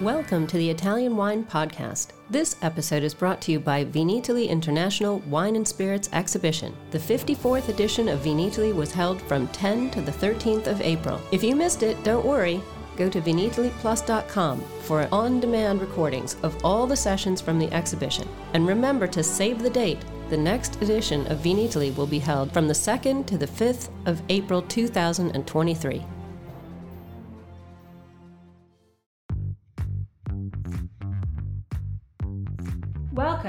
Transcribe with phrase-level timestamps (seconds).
[0.00, 2.10] Welcome to the Italian Wine Podcast.
[2.30, 6.72] This episode is brought to you by Vinitaly International Wine and Spirits Exhibition.
[6.92, 11.20] The 54th edition of Vinitaly was held from 10 to the 13th of April.
[11.32, 12.62] If you missed it, don't worry.
[12.96, 18.28] Go to vinitalyplus.com for on demand recordings of all the sessions from the exhibition.
[18.54, 20.04] And remember to save the date.
[20.30, 24.22] The next edition of Vinitaly will be held from the 2nd to the 5th of
[24.28, 26.04] April 2023.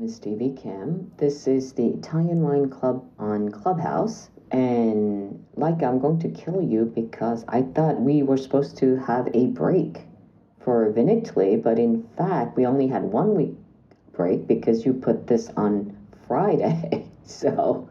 [0.00, 1.12] Name is Stevie Kim.
[1.18, 4.30] This is the Italian Wine Club on Clubhouse.
[4.50, 9.28] And like I'm going to kill you because I thought we were supposed to have
[9.34, 9.98] a break
[10.64, 13.54] for Vinitaly, but in fact we only had one week
[14.12, 15.94] break because you put this on
[16.26, 17.06] Friday.
[17.24, 17.88] so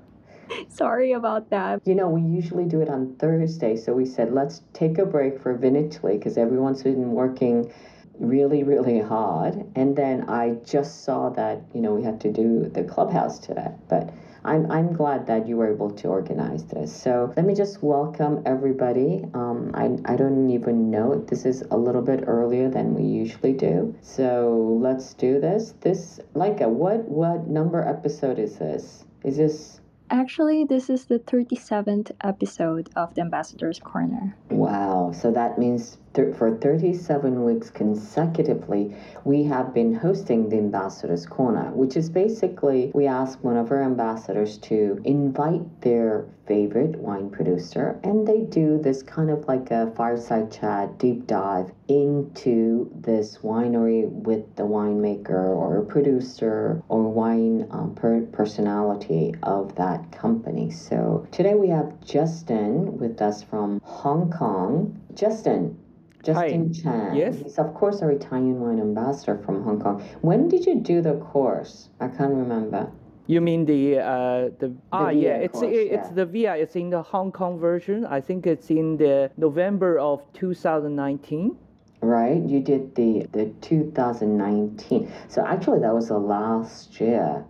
[0.67, 1.79] Sorry about that.
[1.85, 5.39] You know, we usually do it on Thursday, so we said let's take a break
[5.39, 7.71] for Vinitaly because everyone's been working
[8.19, 9.65] really, really hard.
[9.75, 13.71] And then I just saw that, you know, we had to do the clubhouse today.
[13.89, 16.95] But I'm, I'm glad that you were able to organize this.
[16.95, 19.25] So let me just welcome everybody.
[19.33, 21.23] Um, I, I don't even know.
[21.27, 23.95] This is a little bit earlier than we usually do.
[24.01, 25.73] So let's do this.
[25.81, 29.05] This, like, a, what, what number episode is this?
[29.23, 29.79] Is this
[30.11, 34.35] Actually, this is the 37th episode of the Ambassador's Corner.
[34.49, 35.11] Wow.
[35.11, 41.71] So that means th- for 37 weeks consecutively, we have been hosting the Ambassador's Corner,
[41.71, 47.99] which is basically we ask one of our ambassadors to invite their favorite wine producer,
[48.03, 54.09] and they do this kind of like a fireside chat, deep dive into this winery
[54.09, 60.71] with the winemaker or producer or wine um, per- personality of that company.
[60.71, 64.99] So today we have Justin with us from Hong Kong.
[65.13, 65.77] Justin,
[66.23, 66.81] Justin Hi.
[66.81, 67.15] Chan.
[67.15, 67.35] Yes.
[67.41, 70.01] He's of course our Italian wine ambassador from Hong Kong.
[70.21, 71.89] When did you do the course?
[71.99, 72.91] I can't remember.
[73.27, 76.13] You mean the uh, the ah yeah it's course, it's yeah.
[76.15, 80.21] the VIA it's in the Hong Kong version I think it's in the November of
[80.33, 81.55] 2019
[82.01, 82.41] Right?
[82.41, 85.11] You did the the 2019.
[85.27, 87.43] So actually that was the last year,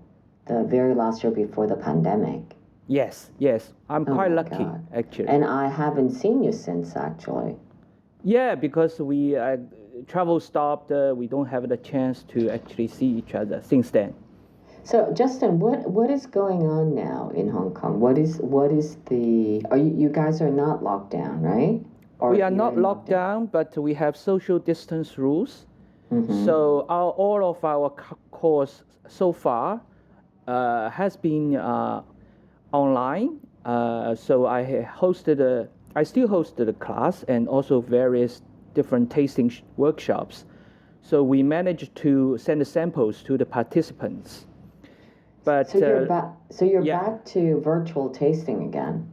[0.48, 2.42] the very last year before the pandemic.
[2.88, 4.86] yes yes I'm Oh quite lucky God.
[4.94, 7.56] actually And I haven't seen you since actually.
[8.24, 9.58] Yeah because we uh,
[10.08, 14.14] travel stopped uh, we don't have the chance to actually see each other since then
[14.84, 18.00] So Justin, what what is going on now in Hong Kong?
[18.00, 21.78] What is what is the are you, you guys are not locked down, right?
[22.18, 25.68] Or we are not locked down but we have social distance rules
[26.12, 26.46] Mhm.
[26.46, 27.90] So our, all of our
[28.32, 29.82] course so far
[30.48, 32.02] uh, has been uh,
[32.72, 33.40] online.
[33.66, 34.64] Uh, so I
[35.00, 38.42] hosted a, I still hosted a class and also various
[38.74, 40.46] different tasting sh- workshops.
[41.02, 44.46] So we managed to send the samples to the participants.
[45.44, 46.26] But So you're uh, back.
[46.52, 47.00] So you're yeah.
[47.02, 49.10] back to virtual tasting again.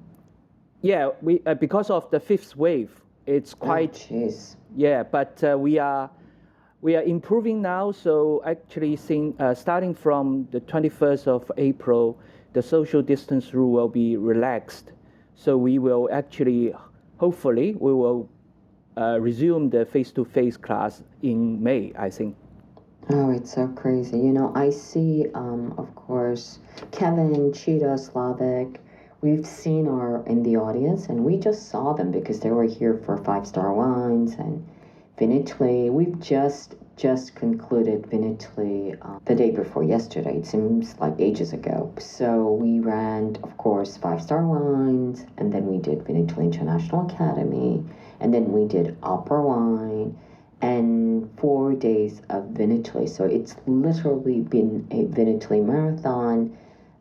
[0.83, 2.91] yeah, we uh, because of the fifth wave,
[3.27, 4.57] it's Oh, quite Jeez.
[4.77, 6.11] Yeah, but uh, we are
[6.83, 7.93] we are improving now.
[7.93, 8.99] So actually,
[9.39, 12.19] uh, starting from the 21st of April,
[12.53, 14.93] the social distance rule will be relaxed.
[15.37, 16.75] So we will actually,
[17.19, 18.29] hopefully, we will
[18.97, 21.93] uh, resume the face-to-face class in May.
[21.97, 22.35] I think.
[23.11, 24.19] Oh, it's so crazy.
[24.19, 26.59] You know, I see, um, of course,
[26.91, 28.81] Kevin, Cheetah, Slavic.
[29.21, 33.01] We've seen our in the audience, and we just saw them because they were here
[33.05, 34.67] for Five Star Wines and
[35.19, 35.91] Vinitaly.
[35.91, 40.39] We've just just concluded Vinitaly uh, the day before yesterday.
[40.39, 41.93] It seems like ages ago.
[41.99, 47.85] So we ran, of course, Five Star Wines, and then we did Vinitaly International Academy,
[48.21, 50.17] and then we did Opera Wine
[50.63, 53.09] and four days of Vinitaly.
[53.09, 56.57] So it's literally been a Vinitaly marathon.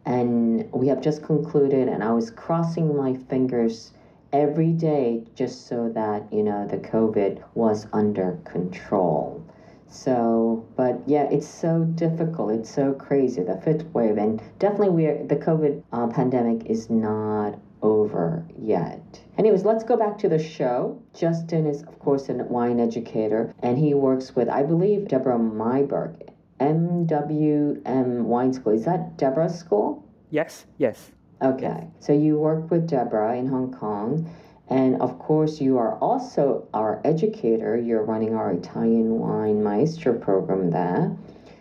[0.05, 3.91] And we have just concluded, and I was crossing my fingers
[4.31, 9.43] every day just so that, you know, the COVID was under control.
[9.87, 12.51] So, but yeah, it's so difficult.
[12.51, 13.43] It's so crazy.
[13.43, 19.21] The fifth wave, and definitely we are, the COVID uh, pandemic is not over yet.
[19.37, 21.01] Anyways, let's go back to the show.
[21.13, 26.29] Justin is, of course, a wine educator, and he works with, I believe, Deborah Meiburg,
[26.59, 28.73] MWM Wine School.
[28.73, 30.03] Is that Deborah's school?
[30.31, 31.11] Yes, yes.
[31.41, 34.29] Okay, so you work with Deborah in Hong Kong,
[34.69, 37.77] and of course, you are also our educator.
[37.77, 41.15] You're running our Italian Wine Maestro program there.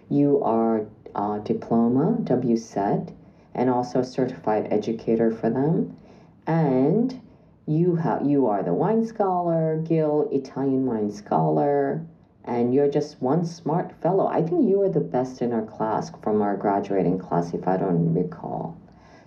[0.09, 3.13] You are a diploma, WSET,
[3.55, 5.97] and also a certified educator for them.
[6.47, 7.21] And
[7.67, 12.05] you have you are the wine scholar, Guild, Italian wine scholar,
[12.45, 14.27] and you're just one smart fellow.
[14.27, 17.77] I think you are the best in our class from our graduating class, if I
[17.77, 18.77] don't recall.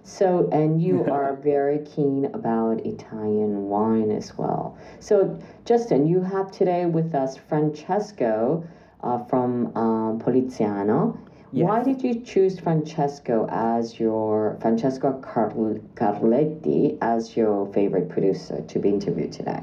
[0.07, 4.77] So, and you are very keen about Italian wine as well.
[5.00, 8.63] So, Justin, you have today with us Francesco
[9.04, 11.19] uh, from uh, Poliziano.
[11.51, 11.68] Yes.
[11.68, 18.80] Why did you choose Francesco as your Francesco Carl- Carletti as your favorite producer to
[18.80, 19.62] be interviewed today?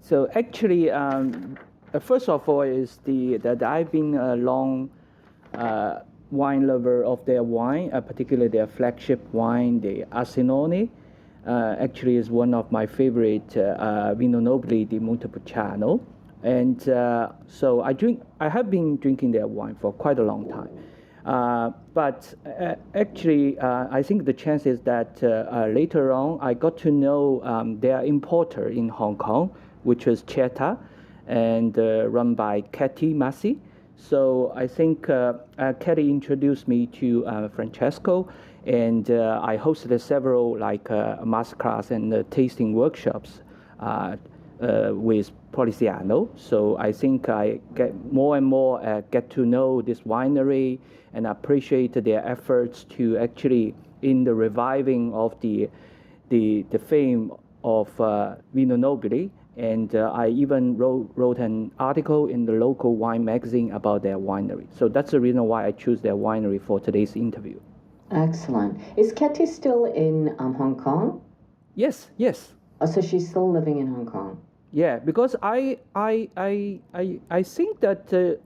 [0.00, 1.56] So actually, um,
[1.94, 4.90] uh, first of all, is the that I've been a long
[5.54, 10.88] uh, wine lover of their wine, uh, particularly their flagship wine, the Asinone.
[11.46, 16.00] Uh, actually, is one of my favorite uh, uh, Vino di Montepulciano,
[16.42, 18.22] and uh, so I drink.
[18.38, 20.68] I have been drinking their wine for quite a long time.
[21.24, 22.34] Uh, but
[22.94, 25.22] actually, I think the chance is that
[25.72, 29.50] later on I got to know um, their importer in Hong Kong,
[29.84, 30.76] which was Cheta,
[31.26, 33.58] and run by Katie Massey.
[33.98, 38.28] So I think uh, uh, Kelly introduced me to uh, Francesco,
[38.64, 43.42] and uh, I hosted several like uh, masterclass and uh, tasting workshops
[44.60, 46.28] with Poliziano.
[46.36, 50.78] So I think I get more and more get to know this winery
[51.12, 55.68] and appreciate their efforts to actually in the reviving of the
[56.28, 57.32] the, the fame
[57.64, 57.88] of
[58.54, 63.72] Vino Nobile and uh, I even wrote, wrote an article in the local wine magazine
[63.72, 64.66] about their winery.
[64.78, 67.58] So that's the reason why I choose their winery for today's interview.
[68.12, 68.80] Excellent.
[68.96, 71.20] Is Katie still in um, Hong Kong?
[71.74, 72.54] Yes, yes.
[72.80, 74.40] Oh, so she's still living in Hong Kong.
[74.72, 78.40] Yeah, because I I I I, I think that uh,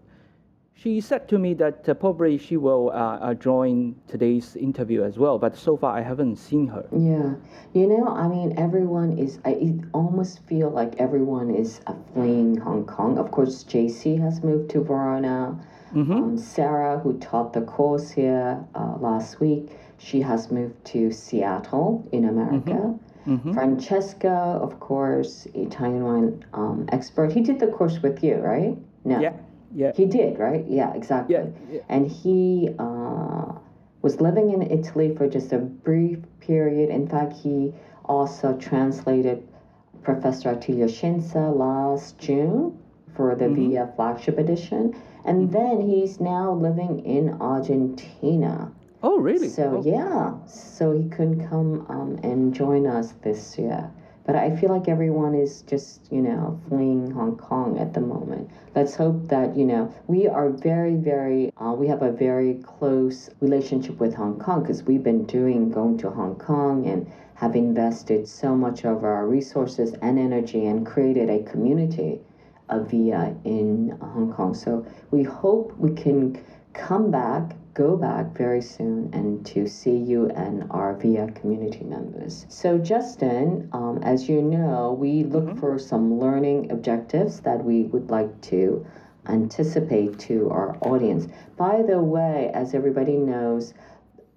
[0.74, 5.19] she said to me that uh, probably she will uh, uh, join today's interview as
[5.19, 6.86] well, but so far I haven't seen her.
[6.90, 7.34] Yeah,
[7.72, 9.38] you know, I mean, everyone is.
[9.44, 13.19] I almost feel like everyone is uh, fleeing Hong Kong.
[13.19, 15.58] Of course, JC has moved to Verona.
[15.94, 16.12] Mm-hmm.
[16.12, 19.68] Um, Sarah, who taught the course here uh, last week,
[19.98, 22.70] she has moved to Seattle in America.
[22.70, 23.34] Mm-hmm.
[23.34, 23.52] Mm-hmm.
[23.52, 27.30] Francesca, of course, Italian wine um, expert.
[27.30, 28.76] He did the course with you, right?
[29.04, 29.20] No.
[29.20, 29.34] Yeah.
[29.74, 29.92] Yeah.
[29.94, 30.64] He did, right?
[30.69, 31.36] Yeah, exactly.
[31.36, 31.80] Yeah, yeah.
[31.88, 33.52] And he uh,
[34.02, 36.90] was living in Italy for just a brief period.
[36.90, 37.72] In fact, he
[38.04, 39.46] also translated
[40.02, 42.78] Professor Attilio Scienza last June
[43.14, 43.70] for the mm-hmm.
[43.70, 44.94] VIA flagship edition.
[45.24, 45.52] And mm-hmm.
[45.52, 48.72] then he's now living in Argentina.
[49.02, 49.48] Oh, really?
[49.48, 49.88] So, oh.
[49.88, 50.44] yeah.
[50.46, 53.90] So he couldn't come um, and join us this year.
[54.24, 58.50] But I feel like everyone is just, you know, fleeing Hong Kong at the moment.
[58.74, 63.30] Let's hope that, you know, we are very, very, uh, we have a very close
[63.40, 68.28] relationship with Hong Kong because we've been doing, going to Hong Kong and have invested
[68.28, 72.20] so much of our resources and energy and created a community
[72.68, 74.54] of VIA in Hong Kong.
[74.54, 76.42] So we hope we can
[76.73, 82.45] come back go back very soon and to see you and our VIA community members.
[82.49, 85.59] So, Justin, um, as you know, we look mm-hmm.
[85.59, 88.85] for some learning objectives that we would like to
[89.26, 91.29] anticipate to our audience.
[91.57, 93.73] By the way, as everybody knows,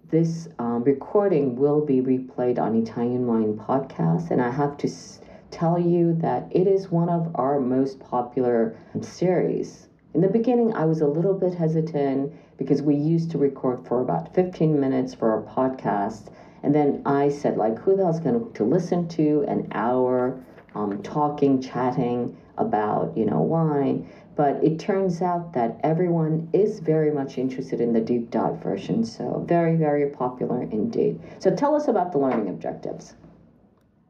[0.09, 5.19] this um, recording will be replayed on Italian Wine Podcast, and I have to s-
[5.49, 9.89] tell you that it is one of our most popular series.
[10.13, 14.01] In the beginning, I was a little bit hesitant because we used to record for
[14.01, 16.31] about 15 minutes for our podcast.
[16.63, 20.41] And then I said, like, who the hell's going to listen to an hour
[20.73, 24.09] um, talking, chatting about, you know, wine?
[24.35, 29.05] But it turns out that everyone is very much interested in the deep dive version.
[29.05, 31.19] So very, very popular indeed.
[31.39, 33.15] So tell us about the learning objectives.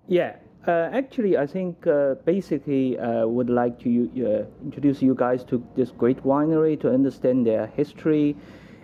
[0.08, 0.36] Yeah,
[0.68, 5.64] uh, actually, I think uh, basically uh, would like to uh, introduce you guys to
[5.76, 8.36] this great winery to understand their history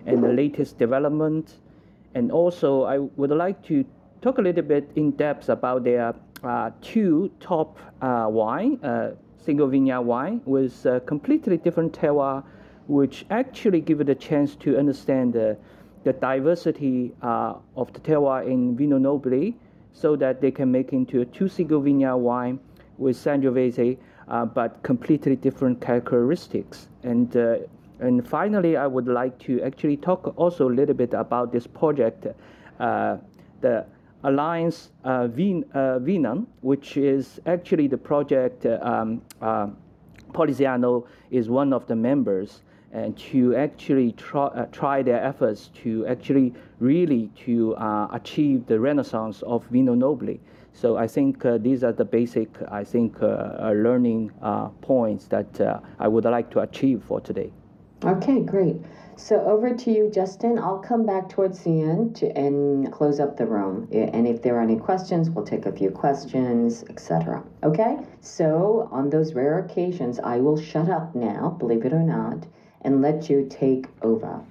[0.05, 1.55] and the latest development.
[2.13, 3.83] And also, I would like to
[4.21, 8.79] talk a little bit in depth about their uh, two top uh, wine,
[9.37, 12.43] single vineyard wine with completely different terroir
[12.87, 15.57] which actually give it a chance to understand the,
[16.03, 19.53] the diversity of the terroir in Vino Nobile
[19.93, 22.59] so that they can make into a two single vineyard wine
[22.97, 26.87] with Sangiovese, uh, but completely different characteristics.
[27.03, 27.57] And, uh,
[27.99, 32.27] and finally, I would like to actually talk also a little bit about this project,
[32.79, 33.17] uh,
[33.61, 33.85] the
[34.23, 39.67] Alliance uh, Vin, uh, Vinum, which is actually the project um, uh,
[40.33, 46.05] Poliziano is one of the members and to actually try, uh, try their efforts to
[46.07, 50.37] actually really to uh, achieve the renaissance of Vino Nobile.
[50.73, 55.27] So I think uh, these are the basic, I think, uh, uh, learning uh, points
[55.27, 57.51] that I would like to achieve for today.
[58.03, 58.77] Okay, great.
[59.15, 60.57] So over to you, Justin.
[60.57, 63.87] I'll come back towards the end to, and close up the room.
[63.91, 67.43] And if there are any questions, we'll take a few questions, etc.
[67.63, 67.97] Okay?
[68.21, 72.47] So on those rare occasions, I will shut up now, believe it or not,
[72.83, 74.41] and let you take over.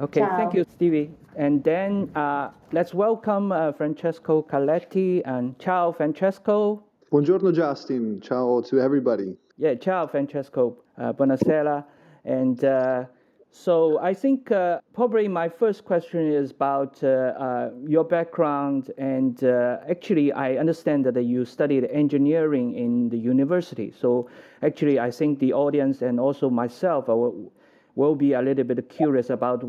[0.00, 0.36] Okay, Ciao.
[0.36, 1.10] thank you, Stevie.
[1.36, 6.82] And then uh, let's welcome uh, Francesco Carletti and ciao, Francesco.
[7.10, 8.20] Buongiorno, Justin.
[8.20, 9.36] Ciao to everybody.
[9.56, 10.78] Yeah, ciao, Francesco.
[10.98, 11.84] Uh, buonasera.
[12.24, 13.04] And uh,
[13.50, 18.90] so I think uh, probably my first question is about uh, uh, your background.
[18.96, 23.92] And uh, actually, I understand that you studied engineering in the university.
[23.98, 24.28] So
[24.62, 27.52] actually, I think the audience and also myself will,
[27.94, 29.64] will be a little bit curious about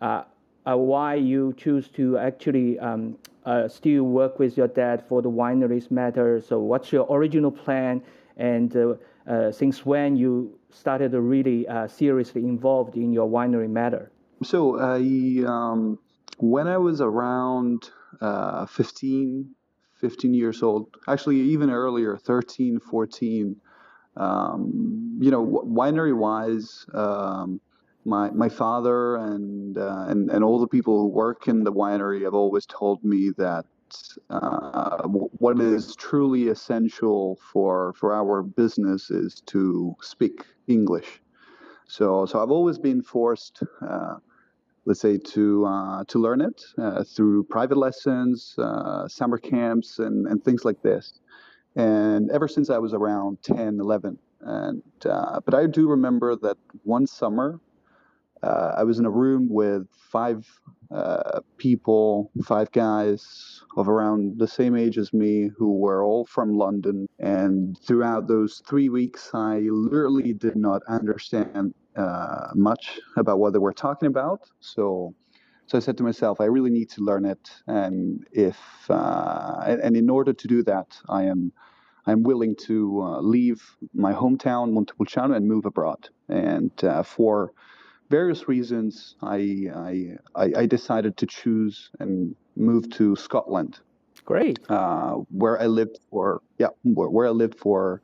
[0.00, 0.22] uh,
[0.64, 5.90] why you choose to actually um, uh, still work with your dad for the wineries
[5.90, 6.40] matter.
[6.40, 8.02] So, what's your original plan,
[8.36, 8.94] and uh,
[9.26, 14.10] uh since when you started really uh, seriously involved in your winery matter?
[14.42, 14.98] So, I
[15.46, 15.98] um,
[16.38, 19.54] when I was around uh, 15,
[20.00, 23.56] 15 years old, actually even earlier, 13, 14.
[24.16, 26.86] Um, you know, winery wise.
[26.92, 27.60] Um,
[28.04, 32.22] my my father and uh, and and all the people who work in the winery
[32.24, 33.64] have always told me that
[34.30, 41.20] uh, what is truly essential for for our business is to speak English.
[41.86, 43.62] So so I've always been forced.
[43.80, 44.16] Uh,
[44.84, 50.26] let's say to uh, to learn it uh, through private lessons, uh, summer camps, and,
[50.26, 51.20] and things like this.
[51.76, 57.06] And ever since I was around 10, 11, and but I do remember that one
[57.06, 57.60] summer
[58.42, 60.46] uh, I was in a room with five
[60.90, 66.56] uh, people, five guys of around the same age as me who were all from
[66.56, 67.06] London.
[67.20, 73.60] And throughout those three weeks, I literally did not understand uh, much about what they
[73.60, 74.40] were talking about.
[74.60, 75.14] So,
[75.66, 77.50] so I said to myself, I really need to learn it.
[77.66, 78.58] And if
[78.90, 81.52] uh, and, in order to do that, I am
[82.06, 86.08] I'm willing to uh, leave my hometown Montepulciano and move abroad.
[86.28, 87.52] And uh, for
[88.10, 89.70] various reasons, I,
[90.34, 93.78] I, I decided to choose and move to Scotland.
[94.24, 94.58] Great.
[94.68, 98.02] Uh, where I lived for yeah, where, where, I lived for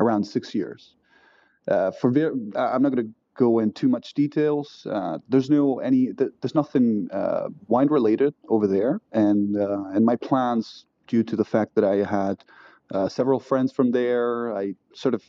[0.00, 0.94] around six years.
[1.66, 2.08] Uh, for
[2.56, 4.86] I'm not going to go in too much details.
[4.90, 10.16] Uh, there's no any there's nothing uh, wine related over there, and uh, and my
[10.16, 12.36] plans due to the fact that I had
[12.92, 15.22] uh, several friends from there, I sort of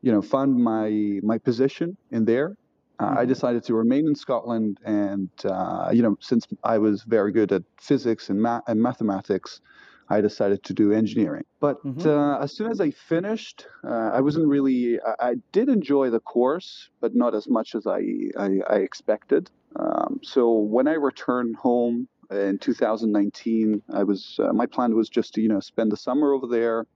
[0.00, 2.56] you know found my my position in there
[3.00, 3.28] uh, I mm-hmm.
[3.28, 7.62] decided to remain in Scotland, and uh, you know, since I was very good at
[7.80, 9.60] physics and, ma- and mathematics,
[10.08, 11.44] I decided to do engineering.
[11.60, 12.08] But mm-hmm.
[12.08, 15.00] uh, as soon as I finished, uh, I wasn't really.
[15.00, 18.02] I, I, did enjoy the course, but not as much as I
[18.38, 19.50] I, I expected.
[19.76, 25.34] Um, so when I returned home in 2019, I was uh, my plan was just
[25.34, 26.86] to you know spend the summer over there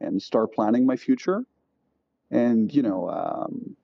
[0.00, 1.44] and start planning my future.
[2.30, 3.08] And you know.
[3.10, 3.76] Um,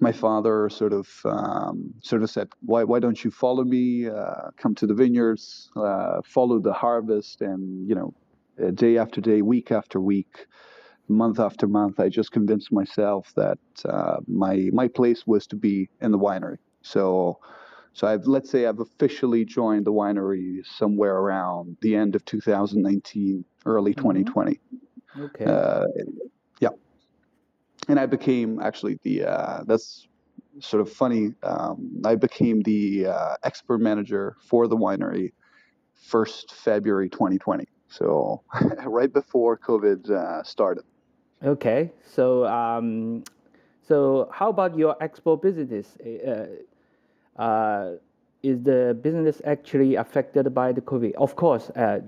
[0.00, 4.08] my father sort of um, sort of said, "Why why don't you follow me?
[4.08, 8.14] Uh, come to the vineyards, uh, follow the harvest." And you know,
[8.62, 10.46] uh, day after day, week after week,
[11.08, 15.88] month after month, I just convinced myself that uh, my my place was to be
[16.00, 16.58] in the winery.
[16.82, 17.38] So.
[17.94, 23.44] So I've let's say I've officially joined the winery somewhere around the end of 2019,
[23.66, 24.52] early 2020.
[24.52, 25.22] Mm-hmm.
[25.24, 25.44] Okay.
[27.88, 30.06] And I became actually the uh, that's
[30.60, 31.34] sort of funny.
[31.42, 35.32] Um, I became the uh, expert manager for the winery
[35.94, 37.64] first February 2020.
[37.88, 38.42] So
[38.86, 40.84] right before COVID uh, started.
[41.44, 43.24] Okay, so um,
[43.86, 45.96] so how about your export business?
[45.98, 46.46] Uh,
[47.40, 47.92] uh,
[48.42, 51.14] is the business actually affected by the COVID?
[51.14, 52.00] Of course, uh,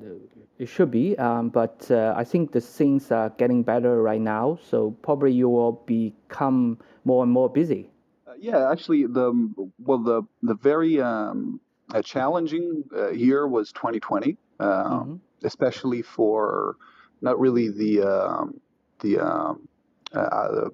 [0.58, 4.58] it should be, um, but uh, I think the things are getting better right now.
[4.70, 7.90] So probably you will become more and more busy.
[8.26, 9.32] Uh, yeah, actually, the
[9.78, 11.60] well, the the very um,
[11.92, 15.14] uh, challenging uh, year was 2020, uh, mm-hmm.
[15.42, 16.76] especially for
[17.20, 18.60] not really the um,
[19.00, 19.68] the um,
[20.12, 20.68] uh,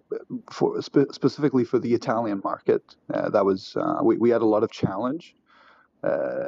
[0.50, 2.96] for spe- specifically for the Italian market.
[3.12, 5.34] Uh, that was uh, we, we had a lot of challenge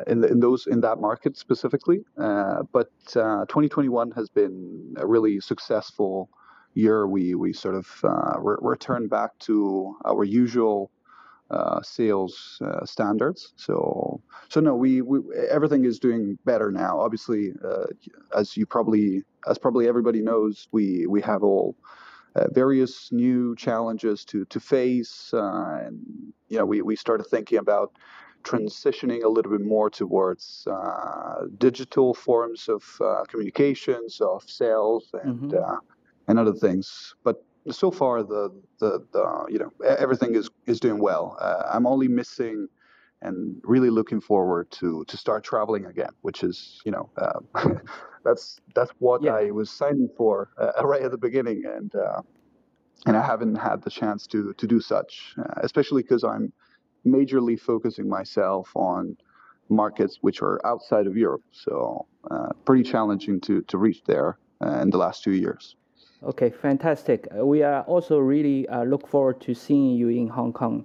[0.07, 2.01] in the, in those in that market specifically.
[2.17, 6.29] but 2021 has been a really successful
[6.75, 7.07] year.
[7.07, 7.87] We we sort of
[8.39, 10.91] re- returned back to our usual
[11.53, 13.53] uh, sales uh, standards.
[13.57, 16.99] So, so no, we, we, everything is doing better now.
[16.99, 17.85] Obviously, uh,
[18.35, 21.77] as you probably as probably everybody knows, we we have all
[22.37, 26.01] uh, various new challenges to to face, uh, and
[26.49, 27.93] you know, we we started thinking about
[28.43, 30.67] transitioning a little bit more towards
[31.59, 32.83] digital forms of
[33.29, 35.75] communications, of sales, and mm-hmm.
[36.29, 37.15] and other things.
[37.25, 41.37] But so far the, the, the you know everything is is doing well.
[41.41, 42.69] Uh, I'm only missing
[43.21, 47.41] and really looking forward to to start traveling again, which is you know uh,
[48.25, 49.35] that's that's what yeah.
[49.35, 52.23] I was signing for uh, right at the beginning, and uh,
[53.07, 56.53] and I haven't had the chance to to do such, uh, especially because I'm
[57.07, 59.17] majorly focusing myself on
[59.69, 61.43] markets which are outside of Europe.
[61.53, 65.75] So uh, pretty challenging to to reach there in the last two years.
[66.25, 67.27] Okay, fantastic.
[67.37, 70.85] Uh, we are also really uh, look forward to seeing you in Hong Kong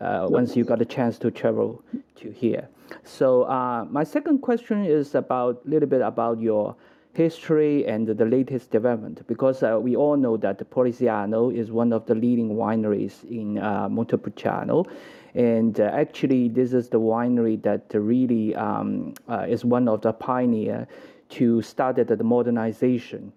[0.00, 1.82] uh, once you got a chance to travel
[2.16, 2.68] to here.
[3.04, 6.74] So uh, my second question is about a little bit about your
[7.12, 12.06] history and the latest development because uh, we all know that Poliziano is one of
[12.06, 14.86] the leading wineries in uh, Montepulciano.
[15.34, 19.14] And uh, actually, this is the winery that really um,
[19.46, 20.88] is one of the pioneer
[21.30, 23.32] to start the modernization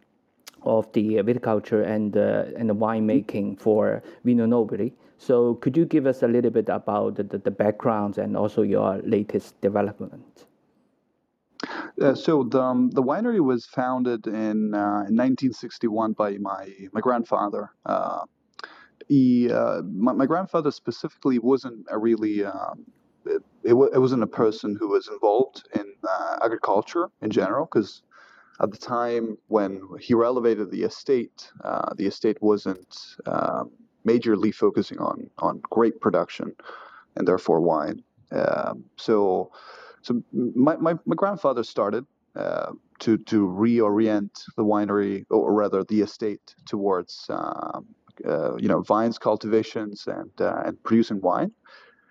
[0.64, 4.92] of the viticulture and uh, and the winemaking for Vino Nobile.
[5.18, 9.00] So could you give us a little bit about the, the background and also your
[9.04, 10.46] latest development?
[12.02, 17.02] Uh, so the um, the winery was founded in, uh, in 1961 by my my
[17.02, 17.70] grandfather.
[19.08, 22.86] He uh, my, my, grandfather specifically wasn't a really um,
[23.26, 28.02] it, it, it, wasn't a person who was involved in uh, agriculture in general because
[28.62, 33.72] at the time when he relevated the estate, uh, the estate wasn't um,
[34.06, 36.54] majorly focusing on on grape production
[37.16, 38.04] and therefore wine.
[38.32, 39.52] Um, so,
[40.02, 46.02] so my, my, my grandfather started uh, to to reorient the winery, or rather the
[46.02, 47.30] estate, towards
[48.28, 51.52] uh, you know vines cultivations and uh, and producing wine.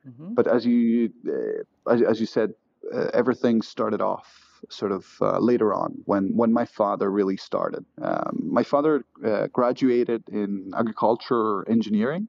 [0.06, 0.34] Mm-hmm.
[0.34, 2.54] But as you uh, as, as you said,
[2.94, 7.84] uh, everything started off sort of uh, later on when when my father really started.
[8.02, 12.28] Um, my father uh, graduated in agriculture engineering,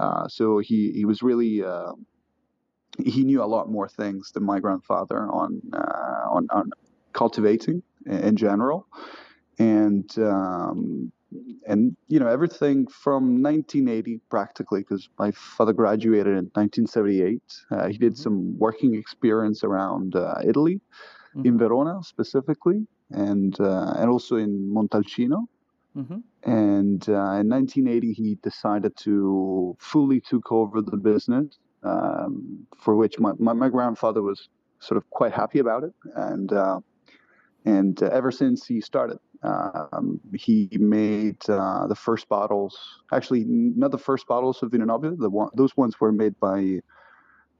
[0.00, 1.92] uh, so he he was really uh,
[3.04, 6.70] he knew a lot more things than my grandfather on uh, on, on
[7.12, 8.86] cultivating in general,
[9.58, 10.10] and.
[10.18, 11.12] Um,
[11.66, 17.98] and you know everything from 1980 practically because my father graduated in 1978 uh, he
[17.98, 18.22] did mm-hmm.
[18.22, 20.80] some working experience around uh, italy
[21.34, 21.46] mm-hmm.
[21.46, 25.46] in Verona specifically, and uh, and also in Montalcino.
[25.96, 26.50] Mm-hmm.
[26.50, 33.18] And uh, in 1980, he decided to fully took over the business, um, for which
[33.18, 34.48] my, my, my, grandfather was
[34.80, 35.92] sort of quite happy about it.
[36.14, 36.80] And uh,
[37.66, 42.78] and uh, ever since he started, um, he made uh, the first bottles.
[43.12, 45.16] Actually, not the first bottles of Nobile.
[45.16, 46.80] The one, those ones were made by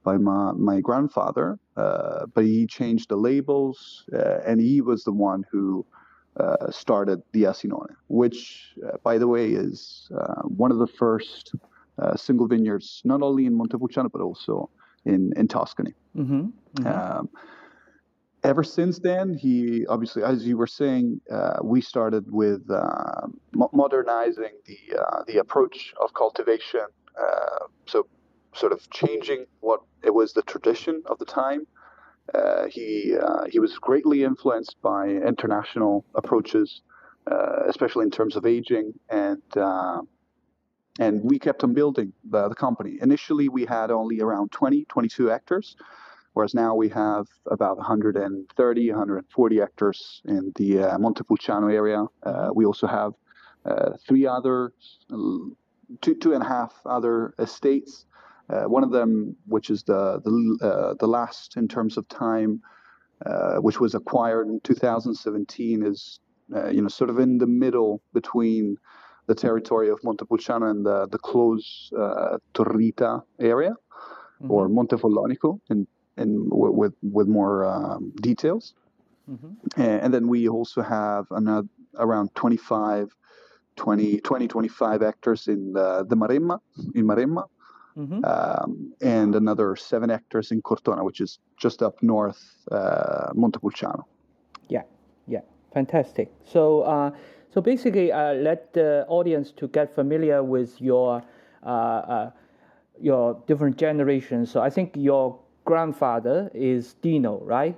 [0.03, 5.13] by my, my grandfather, uh, but he changed the labels, uh, and he was the
[5.13, 5.85] one who
[6.37, 11.55] uh, started the Asinone, which, uh, by the way, is uh, one of the first
[11.99, 14.69] uh, single vineyards, not only in Montepulciano, but also
[15.05, 15.93] in, in Tuscany.
[16.17, 16.47] Mm-hmm.
[16.75, 16.87] Mm-hmm.
[16.87, 17.29] Um,
[18.43, 21.21] ever since then, he obviously, as you were saying,
[21.63, 22.61] we started with
[23.53, 26.87] modernizing the, the approach of cultivation.
[27.85, 28.07] so
[28.55, 31.65] sort of changing what it was the tradition of the time.
[32.33, 36.81] Uh, he uh, he was greatly influenced by international approaches,
[37.29, 39.99] uh, especially in terms of aging, and uh,
[40.99, 42.97] and we kept on building the, the company.
[43.01, 45.75] Initially, we had only around 20, 22 hectares,
[46.33, 52.05] whereas now we have about 130, 140 hectares in the uh, Montepulciano area.
[52.23, 53.13] Uh, we also have
[54.07, 54.73] three other,
[56.01, 58.05] two two and a half other estates
[58.49, 62.61] uh, one of them, which is the the, uh, the last in terms of time,
[63.25, 66.19] uh, which was acquired in 2017, is
[66.55, 68.77] uh, you know sort of in the middle between
[69.27, 74.51] the territory of Montepulciano and the, the close uh, Torrita area mm-hmm.
[74.51, 78.73] or Montefollonico in, in, with, with more um, details.
[79.29, 79.81] Mm-hmm.
[79.81, 83.15] And, and, then we also have another, around 25,
[83.75, 86.59] 20, 20, 25 hectares in the, the Maremma,
[86.93, 87.45] in Maremma.
[87.97, 88.25] Mm-hmm.
[88.25, 94.05] Um, and another seven actors in Cortona, which is just up north, uh, Montepulciano.
[94.67, 94.81] Yeah,
[95.27, 95.41] yeah,
[95.73, 96.31] fantastic.
[96.43, 97.11] So, uh,
[97.53, 101.21] so basically, uh, let the audience to get familiar with your
[101.63, 102.31] uh, uh,
[102.99, 104.51] your different generations.
[104.51, 107.77] So I think your grandfather is Dino, right?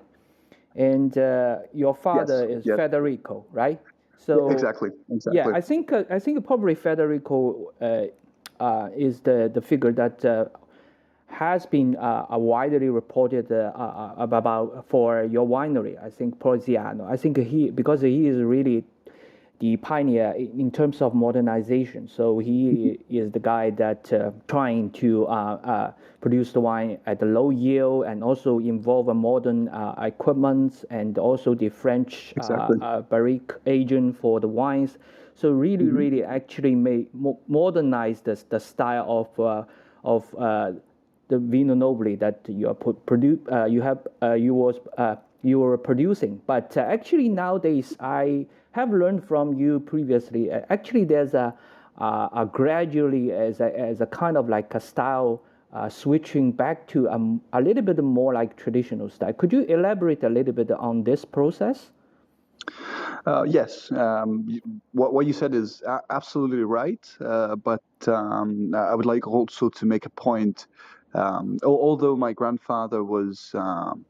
[0.76, 2.76] And uh, your father yes, is yes.
[2.76, 3.80] Federico, right?
[4.18, 5.38] So exactly, exactly.
[5.38, 10.24] Yeah, I think uh, I think probably Federico uh, is the the figure that
[11.28, 16.02] has been uh, widely reported uh, about for your winery.
[16.02, 17.06] I think Poliziano.
[17.10, 18.84] I think he because he is really
[19.60, 22.08] the pioneer in terms of modernization.
[22.08, 25.92] So he is the guy that uh, trying to uh, uh,
[26.22, 31.18] produce the wine at a low yield and also involve a modern uh, equipment and
[31.18, 32.78] also the French uh, exactly.
[32.82, 34.98] Uh, barrique agent for the wines.
[35.36, 35.98] So really, mm-hmm.
[35.98, 39.66] really actually made mo- modernize the, the style of
[40.04, 40.30] of
[41.28, 44.08] the Vino Nobile that you are produ- you have
[44.40, 44.80] you was
[45.46, 46.42] you were producing.
[46.48, 50.52] But actually nowadays I have learned from you previously.
[50.52, 51.54] Uh, actually, there's a,
[51.98, 56.88] a, a gradually as a, as a kind of like a style uh, switching back
[56.88, 57.20] to a,
[57.54, 59.34] a little bit more like traditional style.
[59.34, 61.92] Could you elaborate a little bit on this process?
[63.28, 64.60] Uh, yes, um,
[64.94, 67.08] what, what you said is a- absolutely right.
[67.22, 70.68] Uh, but um, I would like also to make a point.
[71.14, 74.06] Um, although my grandfather was um,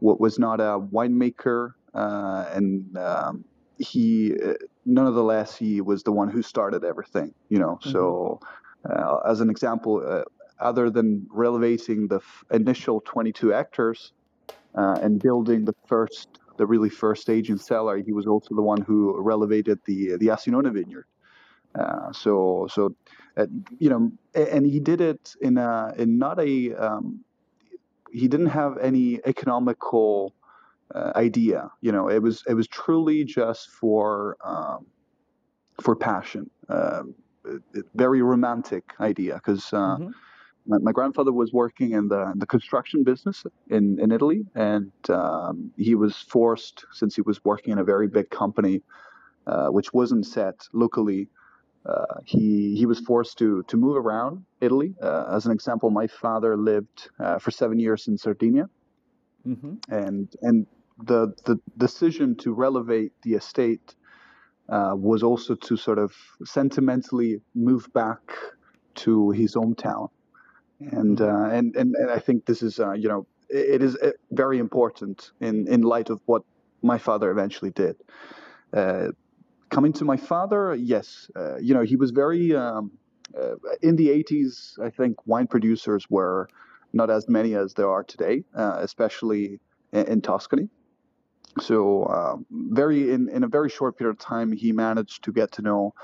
[0.00, 3.44] was not a winemaker uh, and um,
[3.78, 4.54] he uh,
[4.84, 7.90] nonetheless he was the one who started everything you know mm-hmm.
[7.90, 8.40] so
[8.88, 10.22] uh, as an example uh,
[10.58, 14.12] other than relevating the f- initial 22 hectares
[14.74, 18.80] uh, and building the first the really first aging cellar he was also the one
[18.80, 21.06] who relevated the the Asinone vineyard
[21.74, 22.94] uh, so so
[23.36, 23.46] uh,
[23.78, 27.20] you know and he did it in a in not a um,
[28.16, 30.34] he didn't have any economical
[30.94, 31.70] uh, idea.
[31.82, 34.86] You know, it was it was truly just for um,
[35.82, 36.50] for passion.
[36.68, 37.02] Uh,
[37.94, 40.10] very romantic idea because uh, mm-hmm.
[40.66, 45.70] my, my, grandfather was working in the the construction business in in Italy, and um,
[45.76, 48.82] he was forced since he was working in a very big company,
[49.46, 51.28] uh, which wasn't set locally.
[51.88, 54.94] Uh, he he was forced to to move around Italy.
[55.00, 58.68] Uh, as an example, my father lived for seven years in Sardinia,
[59.46, 59.92] Mm-hmm.
[59.92, 60.66] And and
[61.04, 63.94] the the decision to relevate the estate
[64.68, 66.12] uh, was also to sort of
[66.44, 68.20] sentimentally move back
[68.96, 70.08] to his hometown,
[70.80, 71.24] and mm-hmm.
[71.24, 74.10] uh, and, and and I think this is uh, you know it, it is uh,
[74.32, 76.42] very important in in light of what
[76.82, 77.96] my father eventually did.
[79.70, 82.90] Uh, coming to my father, yes, uh, you know he was very um,
[83.82, 84.78] in the 80s.
[84.82, 86.48] I think wine producers were
[86.92, 89.60] not as many as there are today, especially
[89.92, 90.68] in, in Tuscany.
[91.60, 95.52] So uh, very in, in a very short period of time, he managed to get
[95.52, 95.94] to know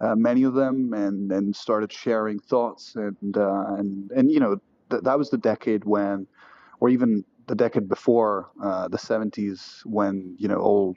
[0.00, 4.58] uh, many of them and and started sharing thoughts and uh, and and you know
[4.90, 6.26] th- that was the decade when,
[6.80, 10.96] or even the decade before uh, the 70s when you know all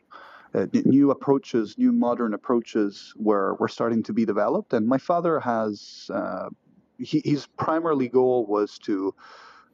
[0.55, 4.73] uh, new approaches, new modern approaches were were starting to be developed.
[4.73, 6.49] And my father has uh,
[6.97, 9.13] he, his primarily goal was to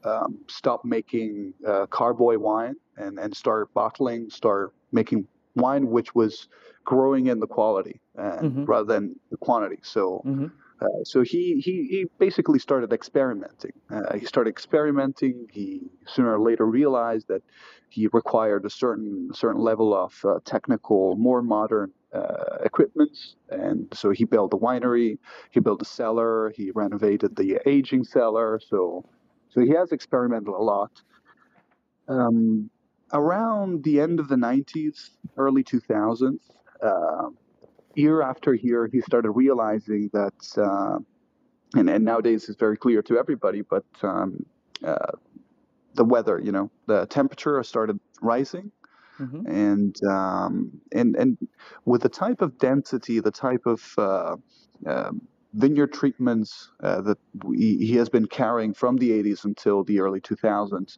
[0.04, 6.48] um, stop making uh, carboy wine and, and start bottling, start making wine which was
[6.84, 8.66] growing in the quality mm-hmm.
[8.66, 9.78] rather than the quantity.
[9.84, 10.48] So, mm-hmm.
[10.82, 13.72] Uh, so he, he he basically started experimenting.
[13.90, 15.48] Uh, he started experimenting.
[15.52, 17.44] He sooner or later realized that
[17.90, 23.16] he required a certain certain level of uh, technical, more modern uh, equipment,
[23.50, 25.20] and so he built a winery.
[25.52, 26.52] He built a cellar.
[26.56, 28.60] He renovated the aging cellar.
[28.68, 29.06] So
[29.50, 30.92] so he has experimented a lot.
[32.08, 32.70] Um,
[33.14, 36.40] around the end of the 90s, early 2000s,
[36.82, 37.30] uh,
[37.96, 41.00] year after year, he started realizing that, uh,
[41.74, 44.46] and, and, nowadays it's very clear to everybody, but um,
[44.86, 45.12] uh,
[45.96, 48.72] the weather, you know, the temperature started rising.
[49.20, 49.46] Mm-hmm.
[49.46, 51.38] And um, and and
[51.86, 54.36] with the type of density, the type of uh,
[54.88, 55.22] um,
[55.54, 60.22] vineyard treatments uh, that we, he has been carrying from the 80s until the early
[60.22, 60.98] 2000s.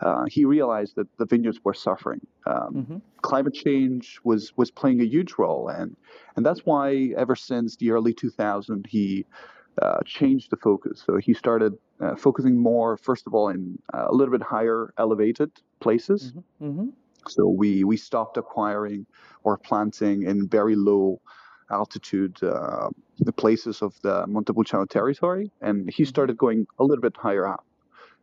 [0.00, 2.20] Uh, he realized that the vineyards were suffering.
[2.46, 2.96] Um, Mm-hmm.
[3.22, 5.96] Climate change was was playing a huge role, and
[6.36, 9.24] and that's why ever since the early 2000s he
[9.80, 11.02] uh, changed the focus.
[11.06, 14.92] So he started uh, focusing more, first of all, in uh, a little bit higher
[14.98, 15.50] elevated
[15.80, 16.32] places.
[16.60, 16.88] Mm-hmm.
[17.28, 19.06] So we we stopped acquiring
[19.44, 21.20] or planting in very low
[21.70, 27.16] altitude uh, the places of the Montepulciano territory, and he started going a little bit
[27.16, 27.64] higher up.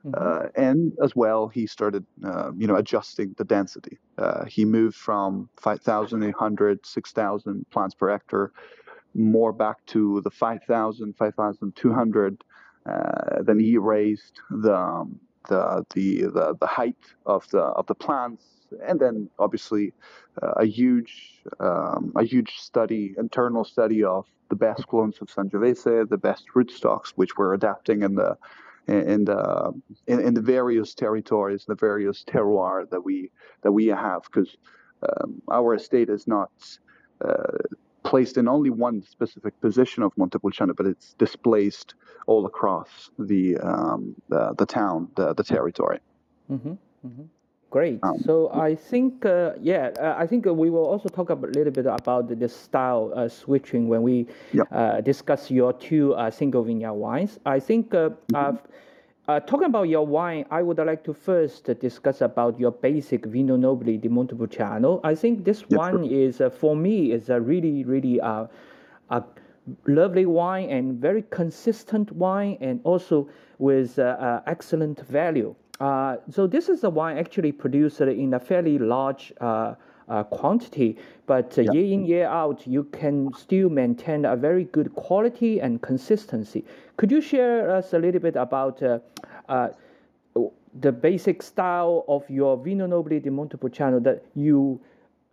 [0.05, 0.15] Mm-hmm.
[0.15, 3.97] Uh, and as well, he started, uh, you know, adjusting the density.
[4.17, 8.51] Uh, he moved from 5,800, 6,000 plants per hectare,
[9.13, 12.43] more back to the 5,000, 5,200.
[12.85, 17.95] Uh, then he raised the, um, the the the the height of the of the
[17.95, 18.45] plants,
[18.87, 19.93] and then obviously
[20.41, 26.07] uh, a huge um, a huge study, internal study of the best clones of Sangiovese,
[26.09, 28.37] the best rootstocks, which we're adapting in the
[28.89, 29.73] in the
[30.07, 34.57] in, in the various territories, the various terroir that we that we have, because
[35.07, 36.51] um, our estate is not
[37.23, 37.57] uh,
[38.03, 41.95] placed in only one specific position of Montepulciano, but it's displaced
[42.27, 45.99] all across the um, the, the town, the, the territory.
[46.49, 46.71] Mm-hmm.
[47.05, 47.23] Mm-hmm.
[47.69, 47.99] Great.
[48.01, 51.71] Um, so I think, uh, yeah, uh, I think we will also talk a little
[51.71, 54.67] bit about the style uh, switching when we Yep.
[54.71, 57.39] uh, discuss your two uh, single vineyard wines.
[57.45, 62.59] I think uh, uh, talking about your wine, I would like to first discuss about
[62.59, 64.99] your basic Vino Nobile di Montepulciano.
[65.03, 68.47] I think this Yes, one is, uh, for me, is a really, really uh,
[69.11, 69.23] a
[69.85, 73.29] lovely wine and very consistent wine, and also
[73.59, 73.99] with
[74.47, 75.53] excellent value.
[75.79, 79.75] Uh, so this is a wine actually produced in a fairly large uh,
[80.09, 84.93] uh, quantity, but uh, year in year out, you can still maintain a very good
[84.95, 86.65] quality and consistency.
[86.97, 88.99] Could you share us a little bit about uh,
[89.47, 89.69] uh,
[90.81, 94.79] the basic style of your Vino Nobile di Montepulciano that you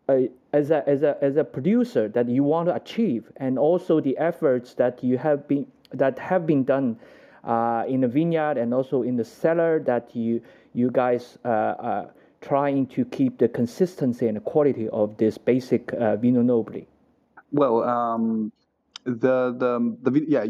[0.08, 0.20] uh,
[0.52, 4.16] as a as a as a producer that you want to achieve, and also the
[4.18, 6.98] efforts that you have been that have been done
[7.46, 10.42] uh, in the vineyard and also in the cellar that you
[10.74, 12.06] you guys uh, uh,
[12.40, 16.82] trying to keep the consistency and the quality of this basic uh, Vino Nobile.
[17.50, 18.52] Well, um,
[19.04, 20.44] the the the yeah.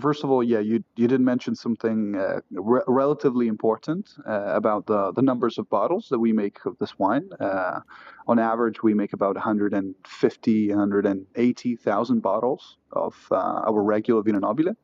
[0.00, 4.86] First of all, yeah, you you did mention something uh, re- relatively important uh, about
[4.86, 7.28] the the numbers of bottles that we make of this wine.
[7.38, 7.80] Uh,
[8.26, 14.74] on average, we make about 150, 180,000 bottles of our regular Vino Nobile.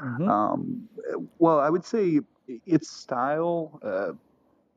[0.00, 0.28] Mhm.
[0.28, 0.88] Um,
[1.38, 2.20] well, I would say
[2.66, 4.12] its style, uh,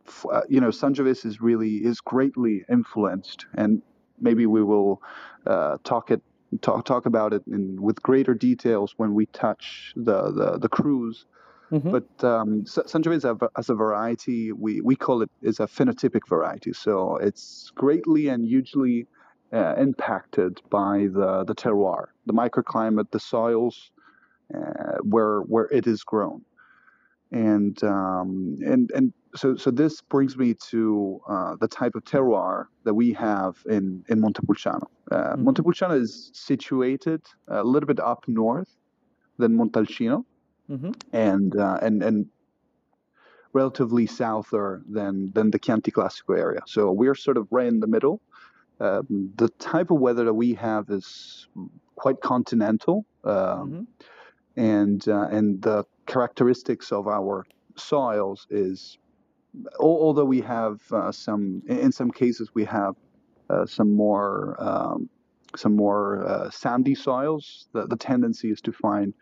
[0.07, 3.81] f- uh, you know, Sangiovese is really is greatly influenced, and
[4.19, 5.01] maybe we will
[5.45, 6.21] uh, talk it
[6.61, 11.25] talk talk about it in with greater details when we touch the the, the cruise.
[11.71, 11.91] Mhm.
[11.91, 15.67] But um, Sa- Sangiovese as a, as a variety, we, we call it is a
[15.67, 16.73] phenotypic variety.
[16.73, 19.07] So it's greatly and hugely
[19.53, 23.91] uh, impacted by the, the terroir, the microclimate, the soils
[24.55, 26.43] uh, where where it is grown,
[27.31, 32.65] and um, and and so so this brings me to uh, the type of terroir
[32.85, 34.87] that we have in in Montepulciano.
[35.11, 35.43] Uh, Mhm.
[35.45, 38.75] Montepulciano is situated a little bit up north
[39.37, 40.25] than Montalcino
[40.69, 40.91] Mhm.
[41.13, 42.27] and uh, and and
[43.53, 46.61] relatively souther than than the Chianti Classico area.
[46.67, 48.21] So we're sort of right in the middle.
[48.79, 51.47] Um, the type of weather that we have is
[51.95, 53.87] quite continental, um, Mhm.
[54.55, 58.97] And uh, and the characteristics of our soils is,
[59.79, 62.95] although we have uh, some, in some cases we have
[63.49, 65.09] uh, some more um,
[65.55, 67.67] some more uh, sandy soils.
[67.73, 69.13] The, the tendency is to find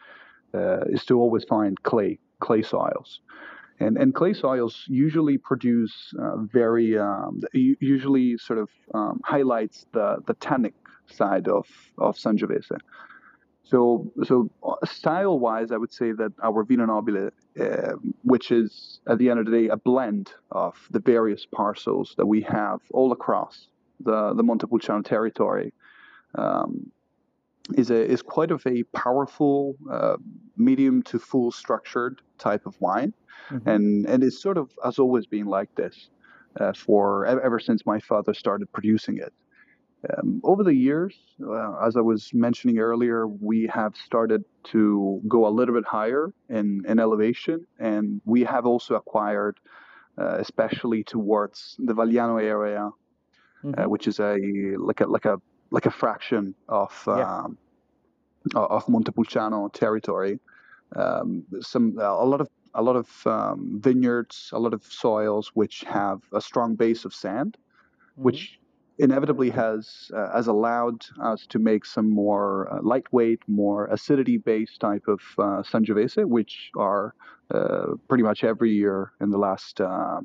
[0.53, 3.21] uh, is to always find clay clay soils,
[3.79, 10.17] and and clay soils usually produce uh, very um, usually sort of um, highlights the
[10.27, 10.73] the tannic
[11.07, 12.77] side of of Sangiovese.
[13.71, 13.79] So
[14.29, 14.35] so
[14.85, 17.29] style wise, I would say that our Vino Nobile,
[17.65, 22.07] uh, which is at the end of the day a blend of the various parcels
[22.17, 23.55] that we have all across
[24.07, 25.73] the the Montepulciano territory.
[26.35, 26.91] Um,
[27.81, 30.17] is a is quite of a powerful uh,
[30.57, 33.13] medium to full structured type of wine,
[33.51, 33.67] Mhm.
[33.73, 36.09] and and it's sort of has always been like this
[36.59, 39.33] uh, for ever since my father started producing it.
[40.17, 45.45] Um, over the years, uh, as I was mentioning earlier, we have started to go
[45.45, 49.59] a little bit higher in, in elevation, and we have also acquired,
[50.17, 52.91] uh, especially towards the Valiano area,
[53.63, 53.75] Mhm.
[53.77, 54.37] uh, which is a
[54.79, 57.25] like a like a like a fraction of Yeah.
[57.25, 57.57] um,
[58.55, 60.39] of Montepulciano territory.
[60.95, 65.81] Um, some a lot of a lot of um, vineyards, a lot of soils which
[65.81, 67.57] have a strong base of sand,
[68.17, 68.39] mm-hmm.
[68.39, 68.58] which
[68.99, 75.05] inevitably has uh, has allowed us to make some more uh, lightweight, more acidity-based type
[75.07, 77.15] of uh, Sangiovese, which are
[77.51, 80.19] uh, pretty much every year in the last uh,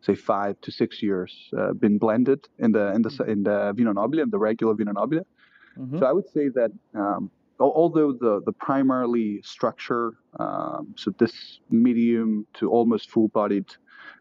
[0.00, 3.30] say five to six years uh, been blended in the in the mm-hmm.
[3.30, 5.26] in the Vino Nobile, in the regular Vino Nobile.
[5.76, 5.98] Mm-hmm.
[5.98, 12.46] So I would say that um, although the the primarily structure, um, so this medium
[12.54, 13.68] to almost full-bodied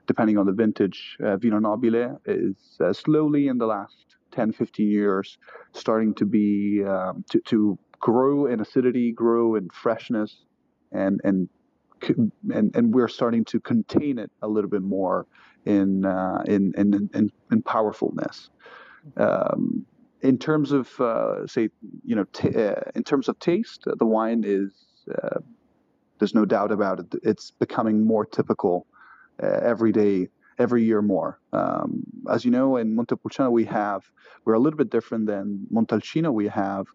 [0.08, 4.90] depending on the vintage, uh, Vino Nobile is uh, slowly in the last 10, 15
[4.90, 5.38] years
[5.74, 10.46] starting to be um, to, to grow in acidity, grow in freshness,
[10.92, 11.50] and and
[12.54, 15.26] and and we're starting to contain it a little bit more
[15.66, 18.50] in uh, in, in, in in powerfulness.
[19.18, 19.86] Um,
[20.22, 21.70] in terms of uh, say
[22.04, 24.72] you know t- uh, in terms of taste, the wine is
[25.14, 25.40] uh,
[26.20, 27.08] there's no doubt about it.
[27.24, 28.88] It's becoming more typical
[29.40, 31.40] every day, every year more.
[31.54, 34.10] Um, as you know, in Montepulciano we have
[34.46, 36.32] we're a little bit different than Montalcino.
[36.32, 36.88] We have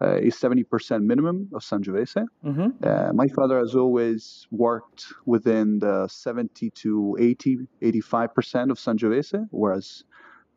[0.00, 2.24] uh, a 70% minimum of Sangiovese.
[2.44, 2.68] Mm-hmm.
[2.82, 10.04] Uh, my father has always worked within the 70 to 80, 85% of Sangiovese, whereas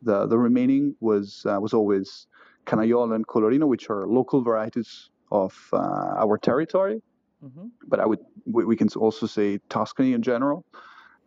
[0.02, 2.26] the the remaining was uh, was always
[2.66, 7.02] Canaiolo and Colorino, which are local varieties of uh, our territory.
[7.44, 7.66] Mm-hmm.
[7.86, 10.64] But I would we, we, can also say Tuscany in general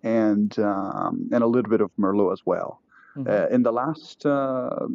[0.03, 2.81] and um, and a little bit of Merlot as well.
[3.17, 3.29] Mm-hmm.
[3.29, 4.88] Uh, in the last, uh,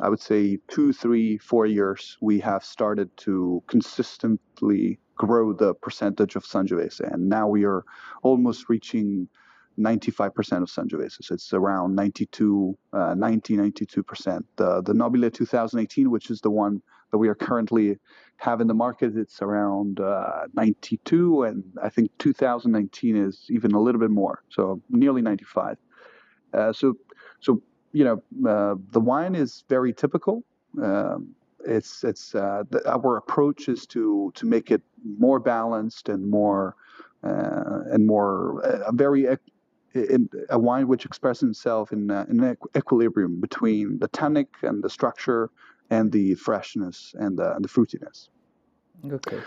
[0.00, 6.36] I would say two, three, four years, we have started to consistently grow the percentage
[6.36, 7.84] of Sangiovese, and now we are
[8.22, 9.28] almost reaching
[9.78, 11.22] 95% of Sangiovese.
[11.22, 14.44] So it's around 92, uh, 90, 92%.
[14.56, 17.96] The, the Nobile 2018, which is the one that we are currently
[18.38, 23.80] have in the market, it's around uh, 92, and I think 2019 is even a
[23.80, 25.76] little bit more, so nearly 95.
[26.54, 26.94] Uh, so,
[27.40, 27.60] so
[27.92, 30.44] you know, uh, the wine is very typical.
[30.80, 31.34] Um,
[31.66, 34.82] it's it's uh, the, our approach is to to make it
[35.18, 36.76] more balanced and more
[37.24, 39.26] uh, and more a very
[39.94, 44.90] in a wine which expresses itself in, uh, in equilibrium between the tannic and the
[44.90, 45.50] structure
[45.90, 48.28] and the freshness and the, and the fruitiness.
[49.10, 49.40] Okay.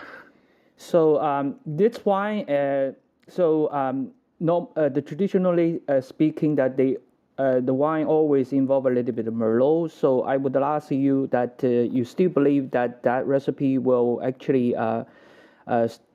[0.76, 2.92] So um, this wine, uh,
[3.28, 6.96] so um, no, uh, the traditionally uh, speaking that they
[7.38, 9.90] uh, the wine always involve a little bit of Merlot.
[9.90, 14.74] So I would ask you that uh, you still believe that that recipe will actually
[14.76, 15.04] uh,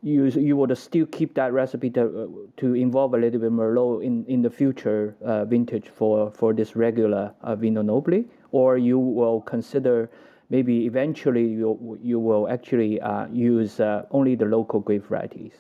[0.04, 4.26] you you would still keep that recipe to to involve a little bit Merlot in
[4.26, 5.16] in the future
[5.48, 10.10] vintage for for this regular Vino Nobile, or you will consider
[10.50, 15.54] maybe eventually you you will actually uh, use uh, only the local grape varieties.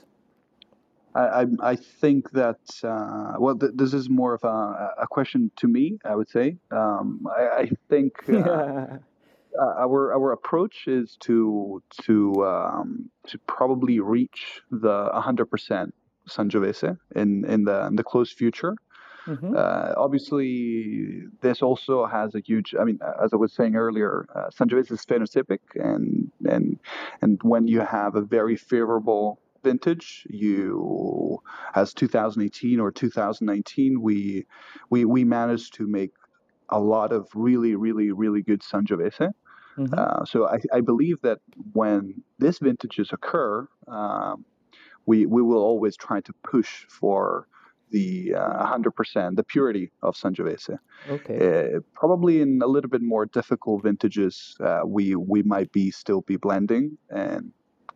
[1.15, 5.67] I, I, think that uh, well, th- this is more of a, a question to
[5.67, 5.97] me.
[6.05, 8.85] I would say um, I, I, think uh,
[9.59, 15.91] our our approach is to to um, to probably reach the 100%
[16.29, 18.75] Sangiovese in in the in the close future.
[19.27, 19.55] Mm-hmm.
[19.55, 22.73] Uh, obviously, this also has a huge.
[22.79, 26.79] I mean, as I was saying earlier, uh, Sangiovese is phenotypic, and and
[27.21, 31.41] and when you have a very favorable vintage, you
[31.75, 34.45] as 2018 or 2019, we
[34.89, 36.13] we we managed to make
[36.69, 39.33] a lot of really, really, really good Sangiovese.
[39.77, 39.93] Mm-hmm.
[39.95, 41.39] Uh, so I, I, believe that
[41.73, 44.43] when this vintages occur, um,
[45.05, 47.47] we we will always try to push for
[47.91, 50.77] the uh, 100%, the purity of Sangiovese.
[51.09, 51.75] Okay.
[51.75, 56.21] Uh, probably in a little bit more difficult vintages, uh, we we might be still
[56.21, 56.97] be blending.
[57.09, 57.51] And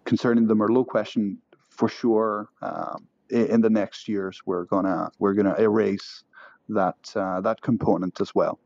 [0.05, 1.37] concerning the Merlot question,
[1.69, 6.23] for sure, um, in, in, the next years we're gonna we're gonna erase
[6.69, 8.59] that uh, that component as well.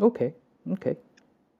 [0.00, 0.34] Okay.
[0.70, 0.96] Okay.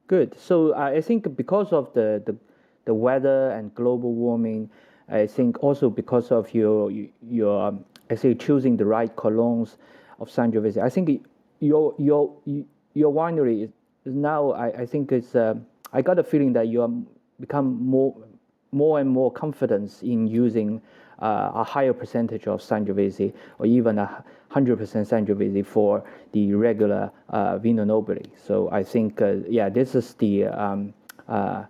[0.07, 0.39] Good.
[0.39, 2.37] So I think because of the, the,
[2.85, 4.71] the weather and global warming,
[5.09, 6.91] I think also because of your
[7.23, 9.79] your um, I say choosing the right clones
[10.21, 11.25] of Sangiovese, I think
[11.61, 12.35] your your
[12.95, 13.71] your winery is
[14.05, 15.55] now I, I think it's uh,
[15.93, 16.91] I got a feeling that you are
[17.41, 18.15] become more
[18.73, 20.81] more and more confidence in using
[21.21, 27.59] uh, a higher percentage of Sangiovese or even a 100% Sangiovese for the regular uh,
[27.59, 28.27] Vino Nobile.
[28.47, 30.95] So I think, uh, yeah, this is the um,
[31.29, 31.65] uh,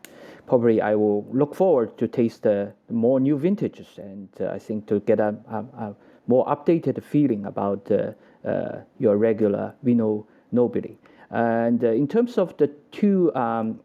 [0.46, 2.46] probably I will look forward to taste
[2.88, 5.96] more new vintages and uh, I think to get a, a, a
[6.26, 10.96] more updated feeling about uh, your regular Vino Nobile.
[11.30, 13.80] And in terms of the two um,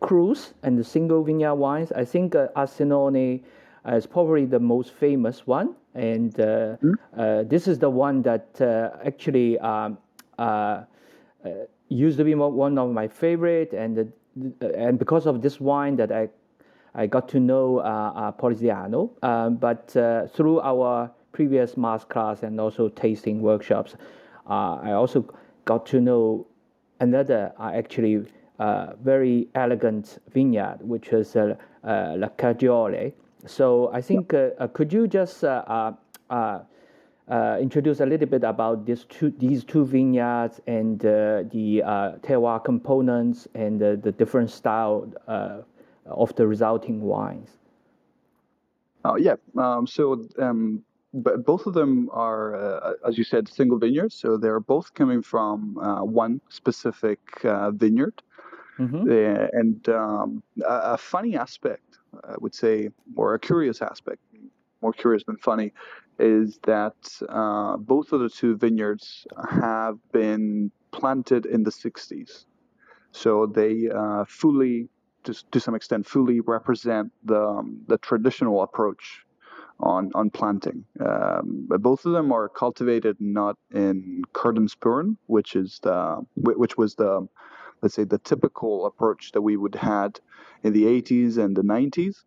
[0.00, 3.42] and the single vineyard wines, I think uh, Asinone
[3.86, 7.48] is probably the most famous one, and mm-hmm.
[7.48, 8.60] this is the one that
[9.04, 9.98] actually um,
[11.88, 14.12] used to be one of my favorite, and
[14.60, 16.28] and because of this wine that I
[16.94, 19.90] I got to know uh, Poliziano, um, but
[20.34, 23.94] through our previous master class and also tasting workshops,
[24.48, 25.20] uh, I also
[25.66, 26.46] got to know
[27.00, 28.24] another uh, actually
[28.58, 33.12] uh, very elegant vineyard, which is uh, uh, La Caggiole.
[33.44, 35.44] So I think uh, could you just
[37.60, 41.82] introduce a little bit about these two these two vineyards and the
[42.22, 45.06] terroir components and the different style
[46.06, 47.50] of the resulting wines?
[49.04, 49.36] Oh yeah.
[49.56, 50.82] Um, so um,
[51.16, 54.14] but both of them are, uh, as you said, single vineyards.
[54.14, 58.22] So they're both coming from uh, one specific uh, vineyard.
[58.78, 59.10] Mm-hmm.
[59.54, 64.20] and um, a, a, funny aspect, I would say, or a curious aspect,
[64.82, 65.72] more curious than funny,
[66.18, 66.94] is that
[67.30, 72.44] uh, both of the two vineyards have been planted in the 60s.
[73.12, 74.90] So they uh, fully,
[75.24, 79.25] to, to some extent, fully represent the, um, the traditional approach
[79.80, 80.84] on on planting.
[81.00, 86.94] Um, both of them are cultivated not in cordon spur, which is the which was
[86.94, 87.28] the
[87.82, 90.18] let's say the typical approach that we would had
[90.62, 92.24] in the 80s and the 90s,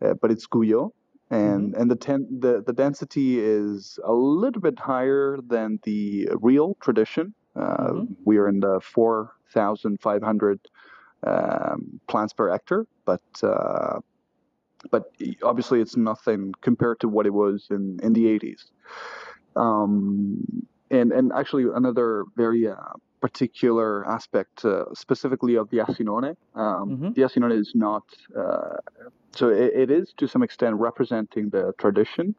[0.00, 0.92] uh, but it's Guyot.
[1.28, 1.80] And mm-hmm.
[1.80, 7.34] and the, ten, the the density is a little bit higher than the real tradition.
[7.56, 8.14] Uh, mm-hmm.
[8.24, 10.60] We are in the 4,500
[11.26, 13.98] um, plants per hectare, but uh,
[14.90, 15.10] but
[15.42, 18.64] obviously it's nothing compared to what it was in, in the 80s.
[19.56, 22.76] Um, and and actually another very uh,
[23.20, 26.36] particular aspect, uh, specifically of the Asinone.
[26.54, 27.12] Um, mm-hmm.
[27.12, 28.04] The Asinone is not
[28.38, 28.76] uh,
[29.36, 32.34] so it, it is to some extent representing the tradition,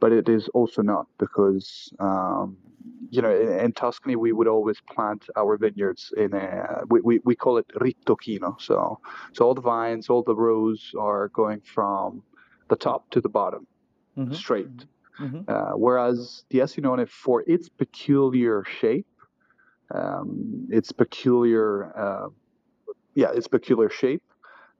[0.00, 2.56] but it is also not because um,
[3.10, 7.20] you know, in, in, Tuscany, we would always plant our vineyards in a, we, we,
[7.24, 8.60] we call it ritocchino.
[8.60, 9.00] So,
[9.32, 12.22] so all the vines, all the rows are going from
[12.68, 13.66] the top to the bottom,
[14.16, 14.34] mm-hmm.
[14.34, 14.84] straight.
[15.20, 15.40] Mm-hmm.
[15.48, 19.06] Uh, whereas the Asinone, for its peculiar shape,
[19.92, 22.28] um, its peculiar, uh,
[23.14, 24.22] yeah, its peculiar shape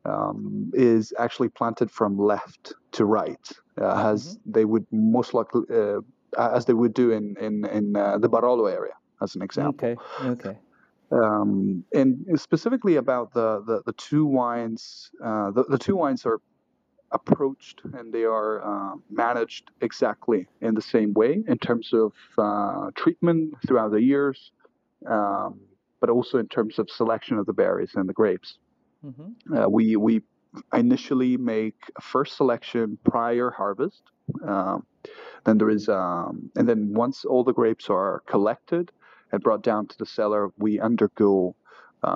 [0.09, 3.47] um, is actually planted from left to right.
[3.81, 4.53] Uh, has mm-hmm.
[4.53, 6.01] they would most likely uh,
[6.37, 9.89] as they would do in in in uh, the Barolo area, as an example.
[9.89, 9.97] Okay.
[10.27, 10.59] Okay.
[11.11, 16.41] Um, and specifically about the the, the two wines, uh, the, the two wines are
[17.13, 22.91] approached and they are uh, managed exactly in the same way in terms of uh,
[22.95, 24.53] treatment throughout the years,
[25.07, 25.59] um,
[26.01, 28.59] but also in terms of selection of the berries and the grapes.
[29.05, 29.57] Mm-hmm.
[29.57, 30.23] Uh, we we
[30.73, 34.03] initially make a first selection prior harvest.
[34.47, 34.87] Um,
[35.45, 38.91] then there is, um, and then once all the grapes are collected
[39.33, 41.55] and brought down to the cellar, we undergo
[42.03, 42.09] uh,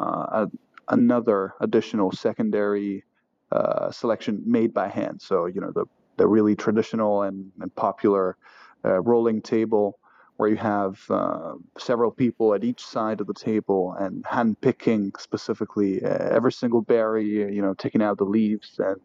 [0.47, 0.51] a,
[0.89, 3.05] another additional secondary
[3.53, 5.23] uh, selection made by hand.
[5.23, 5.85] So you know the
[6.17, 8.37] the really traditional and, and popular
[8.85, 9.99] uh, rolling table
[10.43, 15.13] where you have uh, several people at each side of the table and hand picking
[15.17, 19.01] specifically uh, every single berry, you know, taking out the leaves and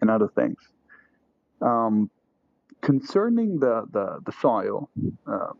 [0.00, 0.60] and other things.
[1.60, 2.08] Um,
[2.80, 4.88] concerning the, the, the soil,
[5.26, 5.52] uh,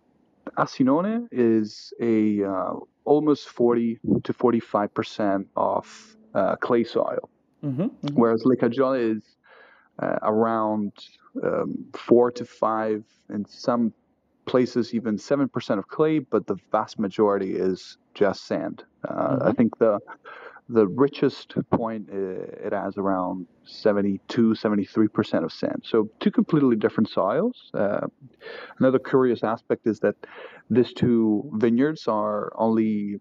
[0.56, 7.28] Asinone is a uh, almost 40 to 45 percent of uh, clay soil,
[7.64, 8.14] mm-hmm, mm-hmm.
[8.14, 8.54] whereas Le
[8.94, 9.24] is
[9.98, 10.92] uh, around
[11.42, 13.02] um, four to five,
[13.34, 13.92] in some
[14.49, 18.84] places even seven percent of clay, but the vast majority is just sand.
[19.09, 19.49] Uh, mm-hmm.
[19.49, 19.99] I think the
[20.70, 27.70] the richest point it has around 72 73% of sand so two completely different soils
[27.72, 28.07] uh,
[28.78, 30.14] another curious aspect is that
[30.68, 33.18] these two vineyards are only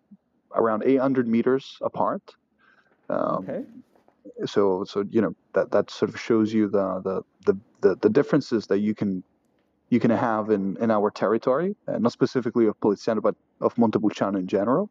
[0.55, 2.35] around 800 meters apart
[3.09, 3.63] um, okay
[4.45, 8.09] so so you know that that sort of shows you the the the, the, the
[8.09, 9.23] differences that you can
[9.89, 14.37] you can have in, in our territory, uh, not specifically of Poliziano, but of Montepulciano
[14.37, 14.89] in general.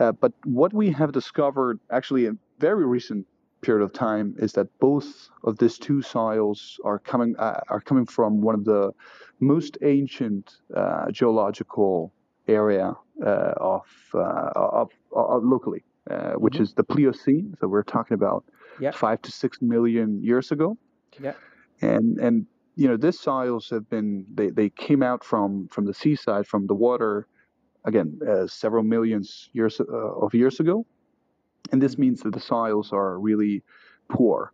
[0.00, 3.26] Uh, but what we have discovered, actually, in very recent
[3.60, 8.06] period of time, is that both of these two soils are coming uh, are coming
[8.06, 8.92] from one of the
[9.38, 12.12] most ancient uh, geological
[12.48, 12.94] area
[13.24, 13.82] uh, of,
[14.14, 16.62] uh, of, of, locally, uh, which mm-hmm.
[16.64, 17.54] is the Pliocene.
[17.60, 18.44] So we're talking about
[18.94, 20.76] five to six million years ago.
[21.20, 21.34] Yeah.
[21.80, 25.94] And and you know, these soils have been they, they came out from from the
[25.94, 27.26] seaside, from the water
[27.84, 30.86] again, uh, several millions years uh, of years ago,
[31.72, 33.62] and this means that the soils are really
[34.08, 34.52] poor.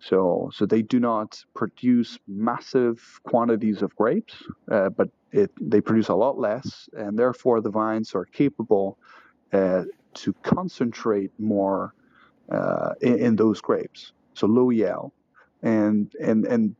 [0.00, 4.34] So, so they do not produce massive quantities of grapes,
[4.70, 8.98] uh, but it, they produce a lot less, and therefore the vines are capable
[9.52, 9.84] uh,
[10.14, 11.94] to concentrate more
[12.50, 14.12] uh, in, in, those grapes.
[14.34, 15.12] So low yield,
[15.62, 16.74] and and and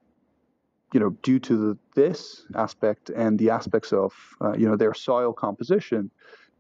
[0.93, 4.95] you know due to the, this aspect and the aspects of uh, you know their
[4.95, 6.11] soil composition,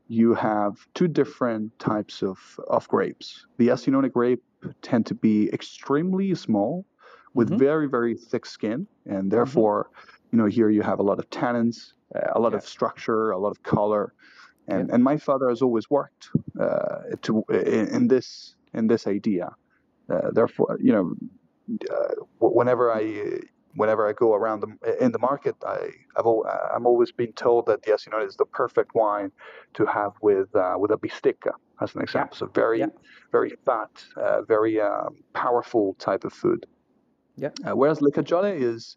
[0.09, 3.47] you have two different types of, of grapes.
[3.57, 4.43] The Asinone grape
[4.83, 6.85] tend to be extremely small
[7.35, 7.59] with mm-hmm.
[7.59, 8.87] very, very thick skin.
[9.07, 9.29] And mm-hmm.
[9.31, 10.37] therefore, mm-hmm.
[10.37, 11.93] you know, here you have a lot of tannins,
[12.35, 12.59] a lot yeah.
[12.59, 14.13] of structure, a lot of color.
[14.69, 14.95] And, yeah.
[14.95, 16.29] and my father has always worked
[16.61, 19.55] uh, to in, in, this in this idea.
[20.13, 21.15] Uh, therefore, you know,
[21.91, 23.41] uh, whenever I
[23.75, 26.27] whenever I go around the, in the market, I, have
[26.75, 29.33] I'm always been told that yes, you know, it's the perfect wine
[29.75, 32.37] to have with uh, with a bistecca as an example.
[32.37, 32.39] Yeah.
[32.39, 32.87] So very yeah.
[33.31, 36.67] very fat, uh, very um, powerful type of food.
[37.37, 37.51] Yeah.
[37.65, 38.97] Uh, whereas Le Caggiole is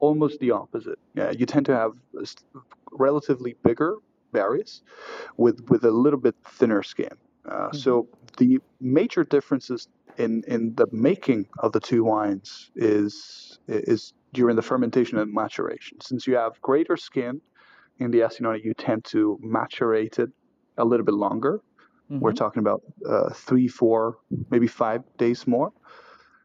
[0.00, 0.98] almost the opposite.
[1.14, 1.92] Yeah, you tend to have
[2.92, 3.96] relatively bigger
[4.32, 4.82] berries
[5.36, 7.08] with with a little bit thinner skin.
[7.48, 7.76] Uh, mm-hmm.
[7.76, 9.88] So the major differences
[10.24, 16.00] in in the making of the two wines is is during the fermentation and maturation.
[16.00, 17.40] Since you have greater skin
[17.98, 20.30] in the Asinone, you tend to maturate it
[20.76, 21.54] a little bit longer.
[22.10, 22.20] Mm-hmm.
[22.20, 24.18] We're talking about uh, three, four,
[24.50, 25.72] maybe five days more.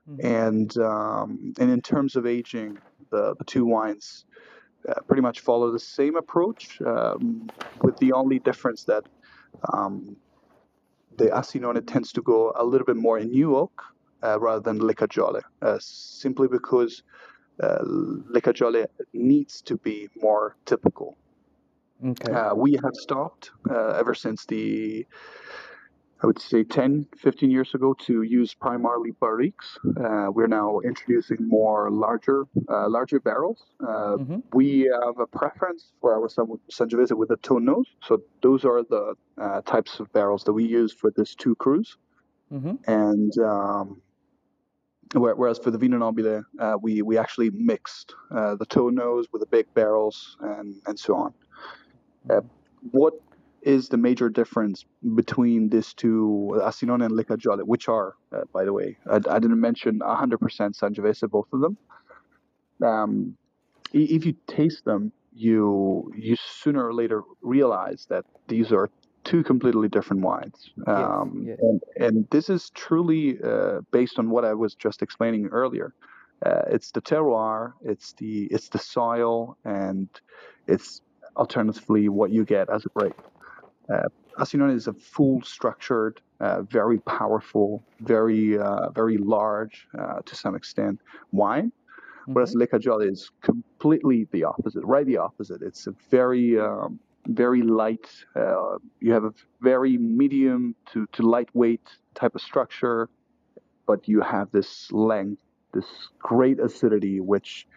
[0.09, 0.25] Mm-hmm.
[0.25, 2.77] And um, and in terms of aging,
[3.11, 4.25] the, the two wines
[4.89, 7.49] uh, pretty much follow the same approach, um,
[7.81, 9.03] with the only difference that
[9.73, 10.15] um,
[11.17, 13.83] the Asinone tends to go a little bit more in new oak
[14.23, 17.03] uh, rather than Le Caggiole, uh, simply because
[17.61, 21.17] uh, Le Caggiole needs to be more typical.
[22.05, 22.31] Okay.
[22.31, 25.05] Uh, we have stopped uh, ever since the
[26.25, 29.77] I would say 10, 15 years ago to use primarily barriques.
[29.85, 33.65] Uh, we're now introducing more larger, uh, larger barrels.
[33.79, 34.37] Uh, mm-hmm.
[34.51, 36.27] We have a preference for our
[36.71, 37.83] Sangiovese with the tonneaux.
[38.01, 41.95] So those are the uh, types of barrels that we use for this two crus.
[42.51, 42.73] Mm-hmm.
[42.87, 44.01] And um,
[45.13, 49.51] whereas for the Vino Nobile, uh, we we actually mixed uh, the tonneaux with the
[49.57, 51.33] big barrels and and so on.
[52.91, 53.13] what
[53.65, 54.85] is the major difference
[55.15, 59.39] between these two, Asinone and Le Caggiole, which are, uh, by the way, I, I,
[59.39, 60.37] didn't mention 100%
[60.79, 61.77] Sangiovese, both of them.
[62.83, 63.35] Um,
[63.91, 68.89] if you taste them, you you sooner or later realize that these are
[69.23, 70.69] two completely different wines.
[70.87, 71.59] Um, yes, yes.
[71.61, 75.93] And, and, this is truly uh, based on what I was just explaining earlier.
[76.45, 80.07] Uh, it's the terroir, it's the it's the soil, and
[80.67, 81.01] it's
[81.35, 83.21] alternatively what you get as a grape.
[83.91, 84.07] Uh,
[84.39, 90.55] Asinone is a full structured, uh, very powerful, very uh, very large uh, to some
[90.55, 90.99] extent
[91.31, 92.33] wine, mm-hmm.
[92.33, 95.61] whereas Le Caggiole is completely the opposite, right the opposite.
[95.61, 98.07] It's a very um, very light.
[98.35, 103.09] Uh, you have a very medium to, to lightweight type of structure,
[103.87, 105.41] but you have this length,
[105.73, 107.67] this great acidity, which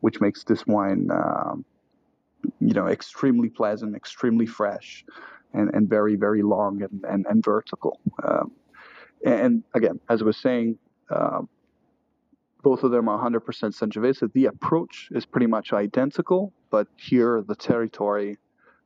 [0.00, 1.64] which makes this wine, um,
[2.60, 5.04] you know, extremely pleasant, extremely fresh
[5.52, 8.00] and, and very, very long and, and, and vertical.
[8.22, 8.52] Um,
[9.24, 10.78] and again, as I was saying,
[11.10, 11.42] uh,
[12.62, 14.32] both of them are 100% Sangiovese.
[14.32, 18.38] The approach is pretty much identical, but here the territory,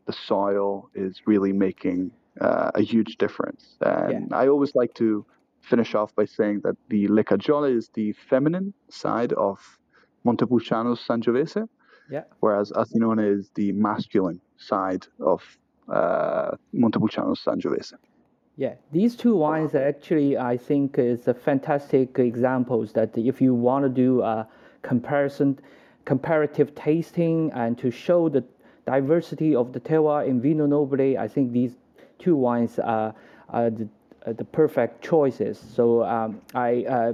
[0.06, 3.76] the soil is really making uh, a huge difference.
[3.80, 4.36] And yeah.
[4.36, 5.24] I always like to
[5.62, 9.58] finish off by saying that the Le Caggiole is the feminine side of
[10.24, 11.68] Montepulciano's Sangiovese,
[12.10, 12.24] yeah.
[12.40, 15.42] whereas Asinone is the masculine side of
[15.90, 17.94] uh, Montepulciano Sangiovese.
[18.56, 23.84] Yeah, these two wines actually, I think, is a fantastic examples that if you want
[23.84, 24.46] to do a
[24.82, 25.58] comparison,
[26.04, 28.44] comparative tasting, and to show the
[28.86, 31.72] diversity of the terroir in Vino Nobile, I think these
[32.18, 33.14] two wines are,
[33.48, 33.88] are the,
[34.26, 35.58] the perfect choices.
[35.58, 37.12] So um, I, uh,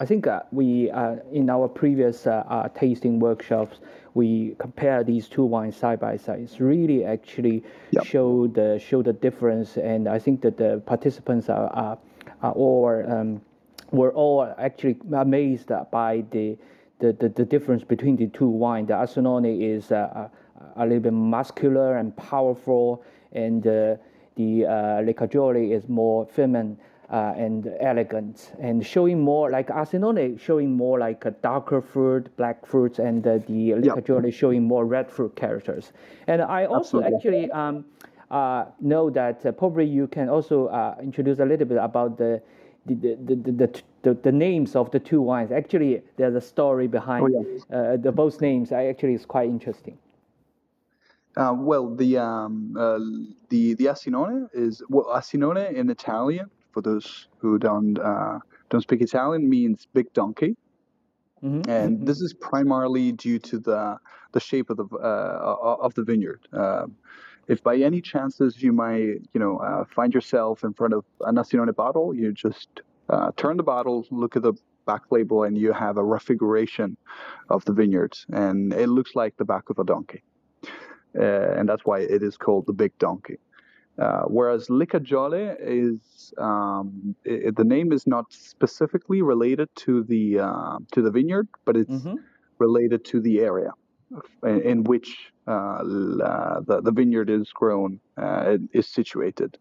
[0.00, 3.80] I think uh, we, uh, in our previous uh, uh, tasting workshops,
[4.16, 6.40] we compare these two wines side by side.
[6.40, 8.04] It's really actually yep.
[8.06, 11.98] show the show the difference, and I think that the participants are are,
[12.42, 13.42] are all um,
[13.92, 16.56] were all actually amazed by the
[16.98, 18.88] the, the, the difference between the two wines.
[18.88, 20.30] The Asinone is uh,
[20.76, 23.96] a, a little bit muscular and powerful, and uh,
[24.36, 26.78] the uh, Le Caggiole is more feminine
[27.10, 32.66] uh, and elegant and showing more like Asinone showing more like a darker fruit, black
[32.66, 34.34] fruits, and uh, the Le Caggiole yep.
[34.34, 35.92] showing more red fruit characters.
[36.26, 37.14] And I also Absolutely.
[37.16, 37.84] actually um,
[38.30, 42.42] uh, know that uh, probably you can also uh, introduce a little bit about the
[42.86, 45.50] the, the, the, the, the, the names of the two wines.
[45.50, 47.76] Actually, there's a story behind Oh, yeah.
[47.76, 48.70] uh, the both names.
[48.70, 49.98] I actually is quite interesting.
[51.36, 52.98] Uh, well, the um, uh,
[53.50, 56.50] the the Asinone is well, Asinone in Italian.
[56.76, 60.56] For those who don't uh, don't speak Italian, means big donkey,
[61.42, 61.68] Mhm.
[61.68, 63.98] and this is primarily due to the
[64.34, 65.56] the shape of the uh,
[65.86, 66.48] of the vineyard.
[66.52, 66.96] Um
[67.48, 71.36] if by any chances you might you know uh, find yourself in front of an
[71.36, 74.54] Asinone bottle, you just uh, turn the bottle, look at the
[74.86, 76.96] back label, and you have a refiguration
[77.48, 78.14] of the vineyard,
[78.44, 80.22] and it looks like the back of a donkey
[81.18, 83.38] uh, and that's why it is called the big donkey.
[83.98, 90.38] Uh, whereas Le Caggiole is um, i the name is not specifically related to the
[90.40, 92.18] uh, to the vineyard, but it's Mhm.
[92.58, 93.72] related to the area
[94.44, 95.80] in, in which uh,
[96.30, 99.58] uh, the the vineyard is grown uh, is situated.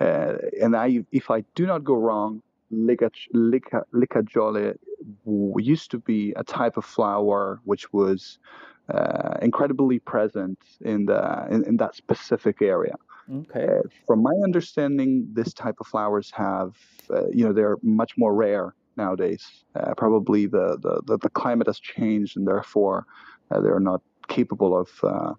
[0.00, 4.76] Uh, and I, if I do not go wrong, Licca- Licca- Liccagiole
[5.24, 8.38] w- used to be a type of flower which was
[8.94, 12.96] uh, incredibly present in the in, in that specific area.
[13.30, 13.66] Okay.
[13.66, 16.74] Uh, from my understanding, this type of flowers have,
[17.10, 19.64] uh, you know, they're much more rare nowadays.
[19.74, 23.06] Uh, probably the, the, the, climate has changed, and therefore
[23.50, 25.34] uh, they're not capable of uh,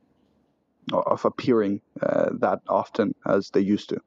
[0.91, 4.01] of appearing uh, that often as they used to.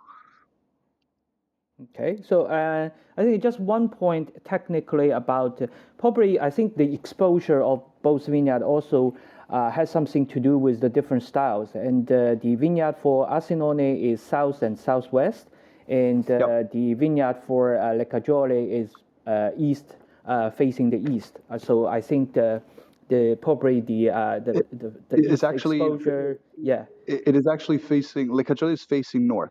[1.83, 5.67] Okay, so uh, I think just one point technically about uh,
[5.99, 9.17] probably I think the exposure of both vineyard also
[9.53, 11.75] uh, has something to do with the different styles.
[11.75, 15.47] And uh, the vineyard for Asinone is south and southwest,
[15.89, 16.73] and uh, Yep.
[16.73, 18.91] the vineyard for uh, Le Caggiole is
[19.27, 19.97] uh, east,
[20.27, 21.39] uh, facing the east.
[21.51, 22.63] Uh, so I think the
[23.09, 26.39] the probably the uh, the, the, the it's actually- exposure.
[26.57, 26.85] Yeah.
[27.07, 29.51] It, it is actually facing Le Caggiole is facing north.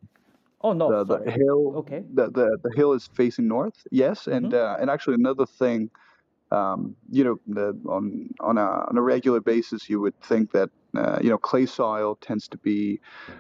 [0.64, 1.04] Oh no.
[1.04, 2.04] the, the hill Okay.
[2.14, 5.90] the, the the hill is facing north yes and uh, and actually another thing
[6.52, 10.70] um, you know the, on on a on a regular basis you would think that
[10.96, 13.00] uh, you know clay soil tends to be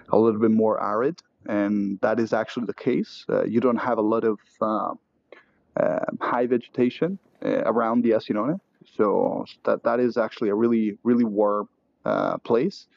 [0.09, 3.25] a little bit more arid and that is actually the case.
[3.29, 8.59] Uh, you don't have a lot of uh, high vegetation uh, around the Asinone
[8.97, 11.67] so that that is actually a really really warm
[12.05, 12.87] uh, place.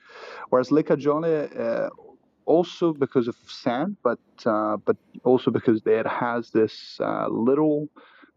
[0.51, 1.91] Whereas Le Caggiole uh,
[2.47, 6.99] also because of sand, but but also because it has this
[7.29, 7.89] little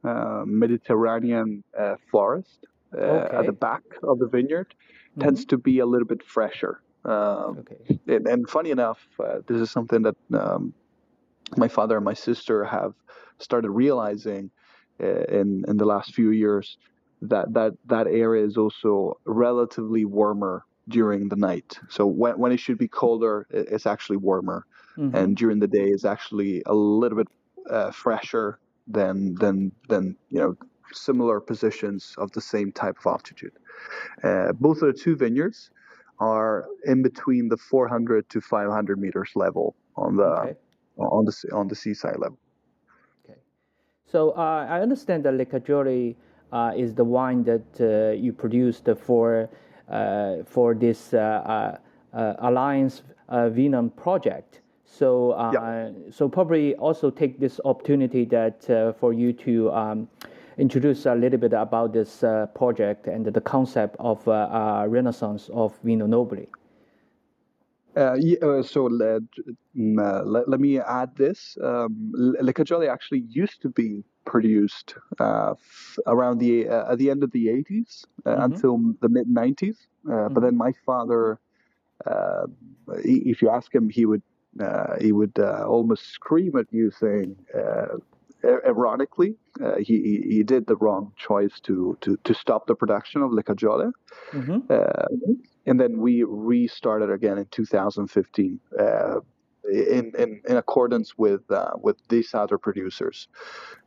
[0.04, 2.66] Mediterranean uh, forest
[2.98, 3.38] uh, Okay.
[3.38, 4.74] at the back of the vineyard,
[5.20, 6.82] tends to be a little bit fresher.
[7.06, 8.00] Um, Okay.
[8.08, 10.74] and, and funny enough, uh, this is something that um,
[11.58, 12.94] my father and my sister have
[13.40, 14.52] started realizing
[15.02, 16.78] uh, in in the last few years
[17.22, 21.80] that that that area is also relatively warmer during the night.
[21.90, 24.66] So when when it should be colder, it's actually warmer,
[24.98, 25.12] Mhm.
[25.14, 27.28] and during the day, it's actually a little bit
[27.70, 30.56] uh, fresher than than than you know
[30.94, 33.52] similar positions of the same type of altitude.
[34.24, 35.70] Uh, both of the two vineyards
[36.20, 40.56] are in between the 400 to 500 meters level on the Okay.
[40.98, 42.40] on the on the seaside level.
[43.24, 43.40] Okay,
[44.06, 46.16] So uh, I understand that Le Caggiole
[46.52, 49.50] uh, is the wine that uh, you produced for
[49.90, 51.78] uh, for this uh,
[52.40, 54.62] Alliance uh, Vinum project.
[54.88, 55.92] So uh, Yeah.
[56.12, 60.08] so probably also take this opportunity that uh, for you to um,
[60.58, 65.78] introduce a little bit about this uh, project and the concept of uh, Renaissance of
[65.84, 66.48] Vino Nobile.
[67.96, 69.24] Uh, yeah, uh, so let,
[69.76, 71.58] mm, uh, let, let me add this.
[71.64, 77.10] Um, Le Caggiole actually used to be produced uh, f- around the uh, at the
[77.10, 78.44] end of the 80s uh, Mhm.
[78.44, 79.88] until the mid 90s.
[80.10, 81.40] Uh, But then my father,
[82.06, 82.46] uh,
[83.04, 84.22] if you ask him, he would
[85.00, 87.98] he would uh, almost scream at you, saying, uh,
[88.66, 93.32] ironically, uh, he, he did the wrong choice to to to stop the production of
[93.32, 93.92] Le Caggiole.
[94.32, 94.70] Mhm.
[94.70, 95.08] Uh,
[95.66, 99.20] and then we restarted again in 2015 uh,
[99.72, 103.28] in, in in accordance with uh, with these other producers.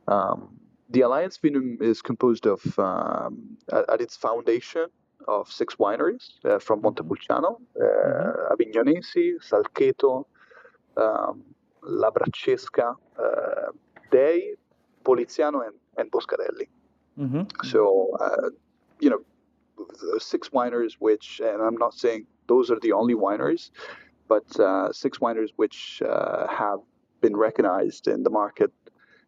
[0.07, 0.59] Um,
[0.89, 4.87] the Alliance Vinum is composed of um, at, at its foundation
[5.27, 10.27] of six wineries uh, from Montepulciano, uh, Avignonesi, Salceto,
[10.97, 11.43] um,
[11.83, 13.71] La Braccesca, uh,
[14.11, 14.55] Dei,
[15.03, 16.67] Poliziano, and, and Boscarelli.
[17.17, 17.47] Mhm.
[17.65, 18.49] So, uh,
[18.99, 19.21] you know,
[20.19, 23.71] six wineries, which, and I'm not saying those are the only wineries,
[24.27, 26.79] but uh, six wineries which uh, have
[27.21, 28.71] been recognized in the market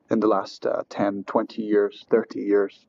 [0.10, 2.86] in the last uh, 10, 20 years, 30 years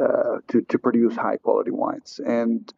[0.00, 2.20] uh, to, to produce high quality wines.
[2.26, 2.72] And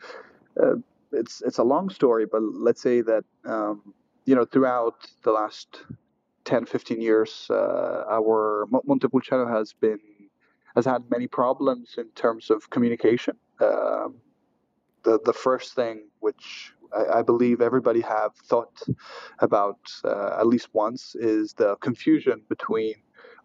[0.61, 0.77] uh,
[1.13, 5.83] it's, it's a long story, but let's say that, um, you know, throughout the last
[6.45, 9.99] 10, 15 years, uh, our Mo- Montepulciano has been
[10.75, 13.37] has had many problems in terms of communication.
[13.61, 14.17] Um,
[15.05, 18.83] the the first thing which I, I believe everybody have thought
[19.39, 22.95] about uh, at least once is the confusion between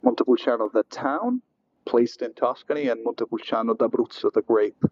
[0.03, 1.41] Montepulciano the town
[1.85, 4.83] placed in Tuscany and Montepulciano d'Abruzzo the grape.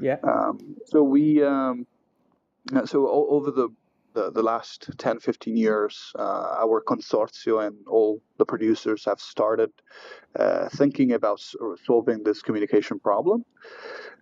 [0.00, 0.16] Yeah.
[0.22, 1.86] Um, so we um,
[2.84, 3.68] so over the
[4.16, 9.70] the, the last 10, 15 years, uh, our consortio and all the producers have started
[10.38, 11.40] uh, thinking about
[11.86, 13.44] solving this communication problem.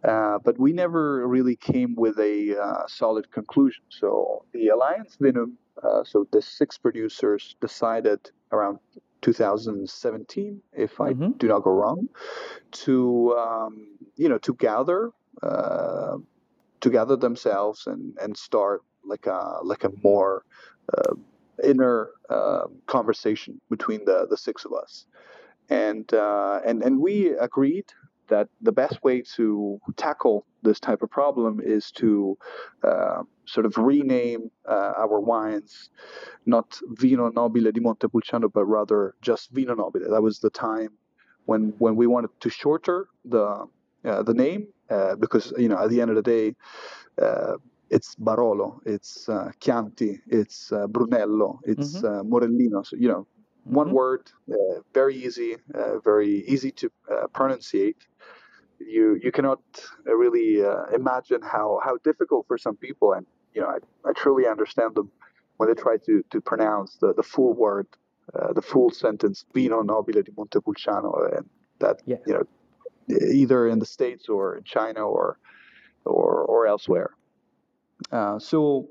[0.04, 3.84] Uh, but we never really came with a uh, solid conclusion.
[3.88, 8.20] So the Alliance Vinum, uh, so the six producers decided
[8.52, 8.78] around
[9.22, 11.32] 2017, if I Mm-hmm.
[11.38, 12.08] do not go wrong,
[12.84, 15.10] to um, you know to gather
[15.42, 16.16] uh,
[16.80, 20.44] to gather themselves and and start like a like a more
[20.96, 21.14] uh,
[21.62, 25.06] inner uh, conversation between the the six of us,
[25.68, 27.86] and uh, and and we agreed
[28.28, 32.36] that the best way to tackle this type of problem is to
[32.82, 35.90] uh, sort of rename uh, our wines,
[36.46, 40.10] not Vino Nobile di Montepulciano, but rather just Vino Nobile.
[40.10, 40.90] That was the time
[41.46, 43.66] when when we wanted to shorter the
[44.04, 46.54] uh, the name uh, because you know at the end of the day.
[47.90, 52.04] It's Barolo, it's uh, Chianti, it's uh, Brunello, it's Mhm.
[52.04, 52.84] uh, Morellino.
[52.84, 53.26] So, you know,
[53.64, 53.92] one Mhm.
[53.92, 58.02] word, uh, very easy, uh, very easy to uh, pronunciate.
[58.80, 59.62] You you cannot
[60.04, 63.78] really uh, imagine how, how difficult for some people, and you know I,
[64.08, 65.10] I truly understand them
[65.58, 67.86] when they try to, to pronounce the, the full word,
[68.34, 71.48] uh, the full sentence, Vino Nobile di Montepulciano, and
[71.80, 72.18] that Yeah.
[72.26, 72.44] you know
[73.32, 75.38] either in the states or in China or
[76.04, 77.10] or or elsewhere.
[78.10, 78.88] Uh, so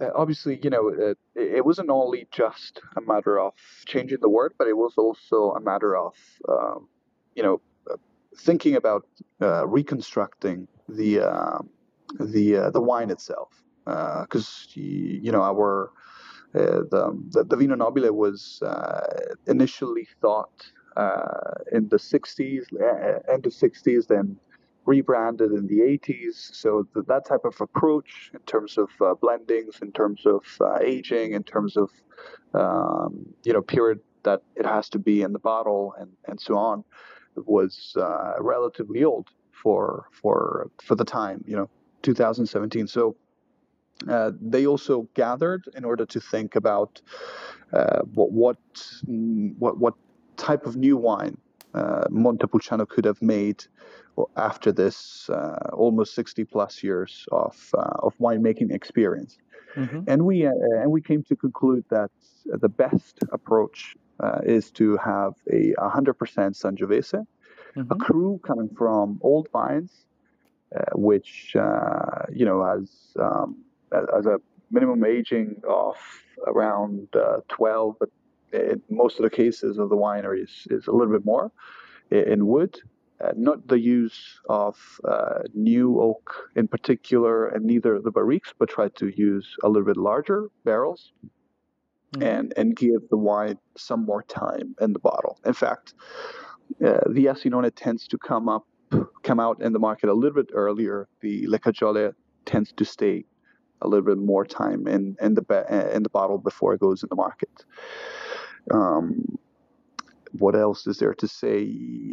[0.00, 3.54] uh, obviously, you know, it, it wasn't only just a matter of
[3.86, 6.14] changing the word, but it was also a matter of,
[6.48, 6.88] um,
[7.34, 7.60] you know,
[7.90, 7.96] uh,
[8.36, 9.06] thinking about
[9.42, 11.58] uh, reconstructing the uh,
[12.20, 13.50] the uh, the wine itself,
[13.84, 15.90] because you know our
[16.54, 23.32] uh, the, the the Vino Nobile was uh, initially thought uh, in the 60s, uh,
[23.32, 24.36] end of 60s, then
[24.88, 26.54] rebranded in the 80s.
[26.54, 30.78] So th- that type of approach in terms of uh, blendings, in terms of uh,
[30.80, 31.90] aging, in terms of
[32.54, 36.56] um, you know period that it has to be in the bottle, and, and so
[36.56, 36.84] on,
[37.36, 41.44] was uh, relatively old for for for the time.
[41.46, 41.70] You know,
[42.02, 42.88] 2017.
[42.88, 43.16] So.
[44.08, 47.02] Uh, they also gathered in order to think about
[47.72, 48.58] uh, what what
[49.08, 49.94] mm, what what
[50.36, 51.36] type of new wine
[51.74, 53.64] uh, Montepulciano could have made
[54.36, 59.38] after this uh, almost 60 plus years of uh, of winemaking experience.
[59.76, 60.08] Mhm.
[60.08, 60.52] And we uh,
[60.82, 62.10] and we came to conclude that
[62.46, 67.24] the best approach uh, is to have a 100% Sangiovese,
[67.90, 67.96] a Mhm.
[67.96, 70.06] cru coming from old vines,
[70.76, 73.64] uh, which uh, you know has um,
[74.18, 74.38] as a
[74.70, 75.96] minimum aging of
[76.46, 78.10] around uh, 12, but
[78.52, 81.50] in most of the cases of the wineries is a little bit more
[82.10, 82.78] in wood.
[83.20, 88.68] Uh, not the use of uh, new oak in particular, and neither the barriques, but
[88.68, 91.12] try to use a little bit larger barrels
[92.14, 92.22] Mhm.
[92.22, 95.38] and and give the wine some more time in the bottle.
[95.44, 95.94] In fact,
[96.86, 98.66] uh, the Asinone tends to come up,
[99.22, 101.08] come out in the market a little bit earlier.
[101.20, 102.12] The Le Caggiole
[102.46, 103.24] tends to stay
[103.82, 106.80] a little bit more time in in the ba- uh, in the bottle before it
[106.80, 107.64] goes in the market.
[108.70, 109.38] Um,
[110.38, 111.62] what else is there to say?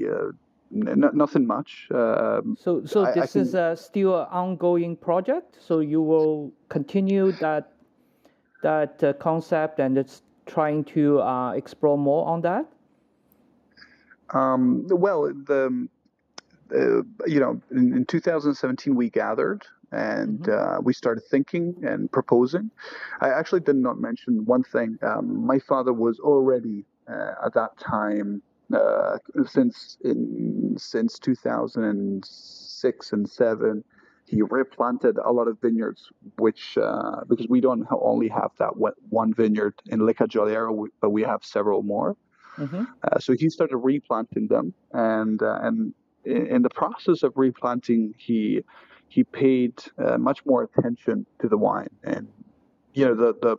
[0.10, 0.32] Uh,
[0.74, 1.88] n- nothing much.
[1.92, 5.58] Um, So, so I- I this is can- uh, still an ongoing project.
[5.60, 7.72] So you will continue that
[8.62, 12.66] that uh, concept and it's trying to uh, explore more on that.
[14.34, 15.88] Um, well, the
[16.74, 20.50] uh, you know, in, in 2017 we gathered and Mhm.
[20.78, 22.70] uh, we started thinking and proposing.
[23.22, 24.98] I actually did not mention one thing.
[25.02, 28.42] Um, my father was already uh, at that time
[28.74, 33.84] uh, since in since 2006 and seven.
[34.28, 36.10] He replanted a lot of vineyards,
[36.40, 41.12] which uh, because we don't only have that one- vineyard in Le Cagiolero, we- but
[41.12, 42.16] we have several more.
[42.58, 47.32] hmm Uh, so he started replanting them, and uh, and in, in the process of
[47.38, 48.64] replanting, he
[49.08, 52.28] he paid uh, much more attention to the wine, and
[52.94, 53.58] you know the the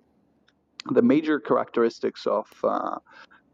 [0.93, 2.99] the major characteristics of uh,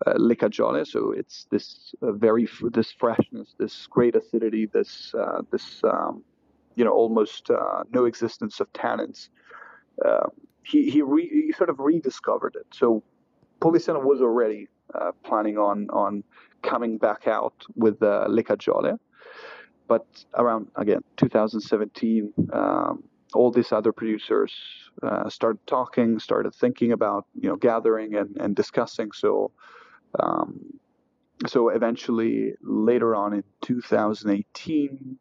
[0.07, 6.22] uh, So it's this uh, very this freshness, this great acidity, this uh, this um,
[6.74, 9.28] you know almost uh, no existence of tannins.
[10.05, 10.28] Uh,
[10.64, 12.66] he he, re, he sort of rediscovered it.
[12.72, 13.03] So
[13.61, 16.24] Poliziano was already uh, planning on on
[16.62, 18.99] coming back out with uh, Le Caggiole.
[19.89, 23.05] But around again 2017, um,
[23.35, 24.53] all these other producers
[25.03, 29.12] uh, started talking, started thinking about you know gathering and, and discussing.
[29.12, 29.53] So
[30.18, 30.78] um,
[31.47, 35.18] so eventually later on in 2018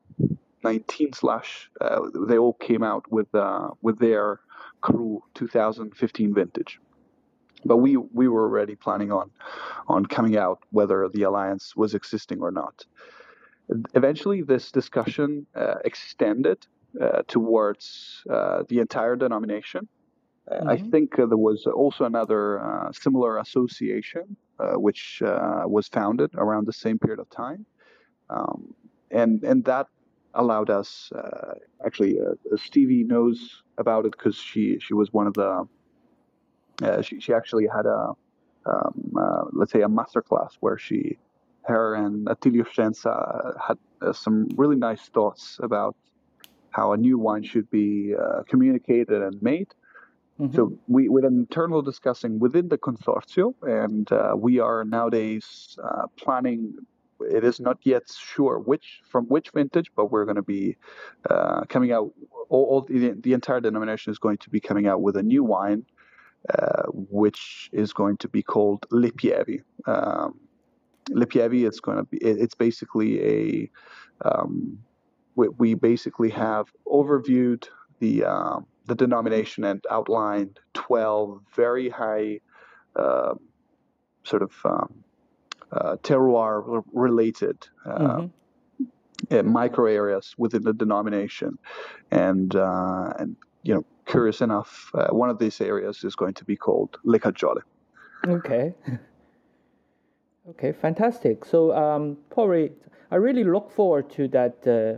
[0.64, 4.40] 19 slash uh, they all came out with uh, with their
[4.82, 6.80] cru 2015 vintage
[7.66, 9.30] but we we were already planning on
[9.88, 12.86] on coming out whether the alliance was existing or not
[13.94, 16.66] eventually this discussion uh, extended
[17.02, 19.88] uh, towards uh, the entire denomination
[20.52, 20.70] mm-hmm.
[20.70, 24.36] I think there was also another similar association
[24.74, 25.22] which
[25.66, 27.66] was founded around the same period of time
[28.30, 28.74] um,
[29.12, 29.88] and and that
[30.34, 31.54] allowed us uh,
[31.86, 35.68] actually uh, Stevie knows about it because she she was one of the
[36.84, 38.14] uh, she she actually had a
[38.66, 41.18] um, uh, let's say a master class where she
[41.64, 45.96] her and Attilio Scienza had uh, some really nice thoughts about
[46.72, 49.68] how a new wine should be uh, communicated and made.
[50.40, 50.56] Mm-hmm.
[50.56, 54.10] So we with an internal discussing within the consortium, and
[54.42, 55.78] we are nowadays
[56.18, 56.74] planning
[57.30, 60.78] it is not yet sure which from which vintage, but we're going to be
[61.30, 62.12] uh, coming out.
[62.50, 65.44] All, all the, the, entire denomination is going to be coming out with a new
[65.44, 65.86] wine,
[66.58, 69.62] uh, which is going to be called Le Pievi.
[69.86, 70.40] Um,
[71.10, 72.18] Le Pievi is going to be.
[72.18, 73.70] It's basically a.
[74.24, 74.80] Um,
[75.36, 77.68] we, we, basically have overviewed
[78.00, 82.40] the um, the denomination and outlined twelve very high.
[82.96, 83.34] Uh,
[84.24, 85.04] sort of um,
[85.72, 88.28] uh, terroir related uh,
[89.30, 89.52] mm-hmm.
[89.52, 91.58] micro areas within the denomination.
[92.12, 96.56] And, uh, and you know, curious enough, one of these areas is going to be
[96.56, 97.62] called Le Caggiole.
[98.28, 98.74] Okay.
[100.50, 101.46] Okay, fantastic.
[101.46, 102.72] So, um, Pori,
[103.12, 104.68] I really look forward to that.
[104.68, 104.98] Uh,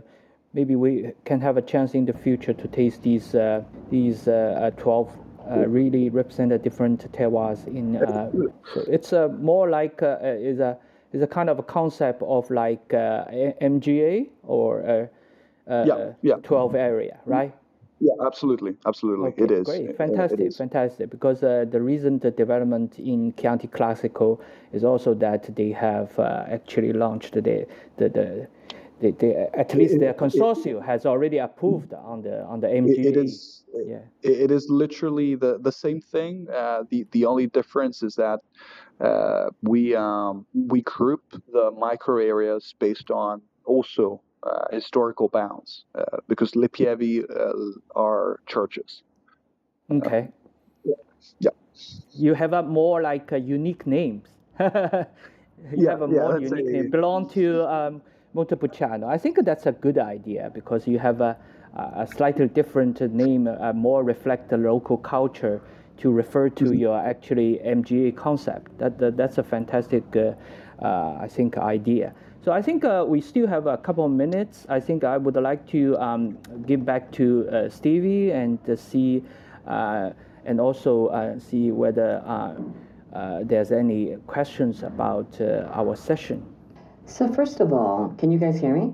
[0.54, 4.70] maybe we can have a chance in the future to taste these uh, these uh,
[4.78, 5.18] 12
[5.50, 7.96] uh, really represent a different terroirs in.
[7.96, 8.30] Uh,
[8.72, 10.78] so it's a more like uh, is a
[11.12, 15.10] is a kind of a concept of like MGA or
[15.68, 16.34] yeah, yeah.
[16.42, 17.54] 12 area, right?
[18.00, 19.66] Yeah, absolutely, absolutely, okay, it is.
[19.66, 20.56] Great, fantastic, is.
[20.56, 21.10] fantastic.
[21.10, 24.40] Because uh, the recent development in Chianti Classico
[24.72, 27.66] is also that they have uh, actually launched the
[27.96, 28.48] the, the
[29.00, 33.04] they, they, at least their consortium has already approved on the on the MGA.
[33.04, 33.98] It is, yeah.
[34.22, 36.46] it is literally the, the same thing.
[36.52, 38.40] Uh, the the only difference is that
[39.00, 41.22] uh, we um, we group
[41.52, 44.20] the micro areas based on also
[44.70, 47.52] historical bounds uh, because Le Pievi uh,
[47.94, 49.02] are churches.
[49.90, 50.28] Okay.
[51.38, 51.50] yeah.
[52.12, 54.28] You have a more like unique names.
[54.60, 54.66] you
[55.76, 56.90] yeah, have a more unique a, name.
[56.90, 57.66] Belong to.
[57.68, 58.02] Um,
[58.34, 59.06] Montepulciano.
[59.06, 61.36] I think that's a good idea because you have a,
[61.74, 65.62] a slightly different name, a more reflect the local culture
[65.98, 66.74] to refer to mm-hmm.
[66.74, 68.76] your actually MGA concept.
[68.78, 70.32] That, that that's a fantastic, uh,
[70.84, 72.12] uh, I think, idea.
[72.44, 74.66] So I think uh, we still have a couple of minutes.
[74.68, 76.36] I think I would like to um,
[76.66, 79.22] give back to uh, Stevie and see,
[79.66, 80.10] uh,
[80.44, 82.22] and also uh, see whether
[83.44, 86.44] there's any questions about our session.
[87.06, 88.92] So, first of all, can you guys hear me?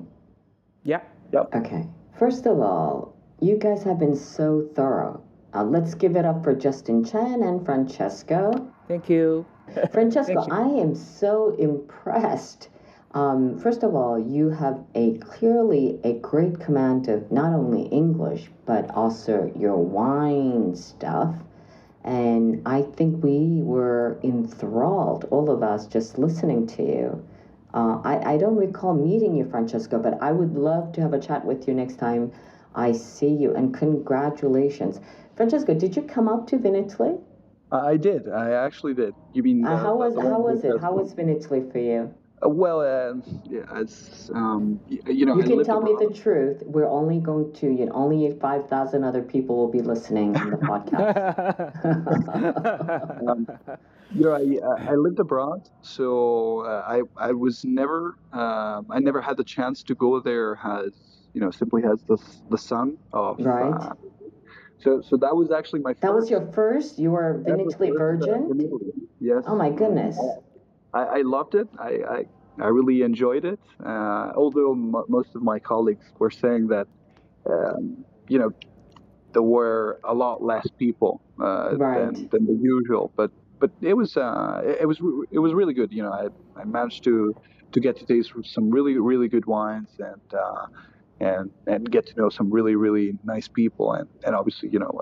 [0.85, 1.01] Yeah.
[1.33, 1.53] Yep.
[1.57, 1.89] Okay.
[2.17, 5.25] First of all, you guys have been so thorough.
[5.55, 8.71] Uh, let's give it up for Justin Chen and Francesco.
[8.87, 9.45] Thank you.
[9.93, 10.55] Francesco, Thank you.
[10.55, 12.69] I am so impressed.
[13.13, 18.51] Um, first of all, you have a clearly a great command of not only English
[18.67, 21.35] but also your wine stuff.
[22.05, 27.29] And I think we were enthralled, all of us, just listening to you.
[27.75, 31.21] Uh, I, I don't recall meeting you, Francesco, but I would love to have a
[31.21, 32.33] chat with you next time
[32.75, 33.55] I see you.
[33.55, 35.01] And congratulations.
[35.37, 37.21] Francesco, did you come up to Vinitaly?
[37.73, 38.29] I did.
[38.29, 39.15] I actually did.
[39.33, 40.81] You mean uh, how was how was it?
[40.81, 42.15] How was Vinitaly for you?
[42.43, 43.15] Uh, well, uh,
[43.45, 45.37] yeah, it's um, you know.
[45.37, 46.01] You can tell abroad.
[46.01, 46.63] me the truth.
[46.65, 50.51] We're only going to, you know, only five thousand other people will be listening on
[50.51, 51.77] the podcast.
[53.29, 53.47] um,
[54.15, 59.21] you know, I, I lived abroad, so uh, I I was never uh, I never
[59.21, 60.93] had the chance to go there as
[61.35, 62.17] you know simply as the
[62.49, 63.71] the son of right.
[63.71, 63.95] Uh,
[64.79, 65.93] so so that was actually my.
[65.93, 66.99] That first, was your first.
[66.99, 69.09] You were Vinitaly uh, Virgin.
[69.21, 69.45] yes.
[69.47, 70.19] Oh my goodness.
[70.93, 71.69] I, I loved it.
[71.79, 72.25] I, I
[72.61, 73.61] I really enjoyed it.
[73.85, 76.87] Uh, although m- most of my colleagues were saying that,
[77.49, 78.51] um, you know,
[79.33, 82.13] there were a lot less people uh, right.
[82.13, 83.31] than, than the usual, but
[83.61, 84.99] but it was uh, it, it was
[85.31, 85.93] it was really good.
[85.93, 86.27] You know, I,
[86.61, 87.35] I managed to
[87.73, 90.67] to get to taste some really really good wines and uh,
[91.21, 95.01] and and get to know some really really nice people and and obviously you know.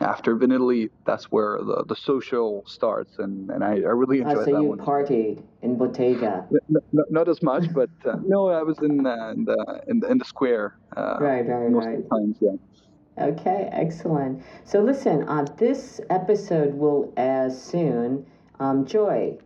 [0.00, 4.44] After Vinitaly, that's where the, the social starts, and, and I, I really enjoyed uh,
[4.46, 4.78] so that you one.
[4.78, 6.46] partied in Bottega.
[6.50, 10.00] N- n- not as much, but uh, no, I was in, uh, in the in
[10.00, 10.74] the in the square.
[10.96, 11.98] Uh, Right, right, most right.
[11.98, 13.24] of the times, yeah.
[13.24, 14.42] Okay, excellent.
[14.64, 18.24] So listen, uh, this episode will air soon.
[18.58, 19.36] Um, Joy,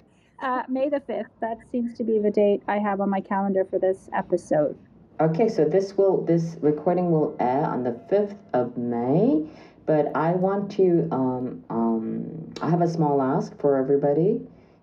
[0.43, 1.31] Uh, May the 5th.
[1.41, 4.77] That seems to be the date I have on my calendar for this episode.
[5.21, 9.47] Okay, so this will this recording will air on the fifth of May,
[9.87, 14.41] but I want to um, um, I have a small ask for everybody,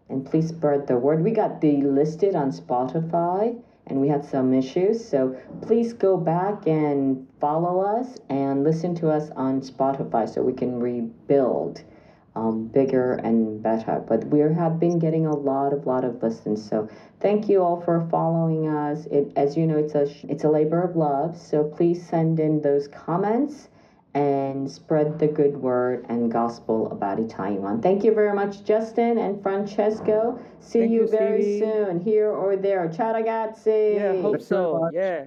[0.09, 1.23] and please spread the word.
[1.23, 7.27] We got delisted on Spotify, and we had some issues, so please go back and
[7.39, 11.83] follow us and listen to us on Spotify so we can rebuild
[12.35, 14.03] um, bigger and better.
[14.07, 16.67] But we have been getting a lot of lot of listens.
[16.67, 16.89] So
[17.19, 19.05] thank you all for following us.
[19.07, 21.37] It, as you know, it's a it's a labor of love.
[21.37, 23.69] So please send in those comments
[24.13, 27.81] and spread the good word and gospel about Italian wine.
[27.81, 30.39] Thank you very much, Justin and Francesco.
[30.59, 31.59] See Thank you, you, very Stevie.
[31.59, 32.91] soon, here or there.
[32.91, 33.95] Ciao ragazzi.
[33.95, 34.89] Yeah, hope Thanks so.
[34.93, 35.25] Yeah.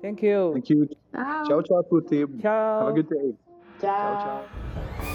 [0.00, 0.52] Thank you.
[0.54, 0.88] Thank you.
[1.14, 1.44] Ciao.
[1.46, 2.24] Ciao, ciao, tutti.
[2.40, 2.86] Ciao.
[2.86, 3.34] Have a good day.
[3.80, 4.14] Ciao.
[4.14, 4.44] Ciao,
[5.04, 5.12] ciao.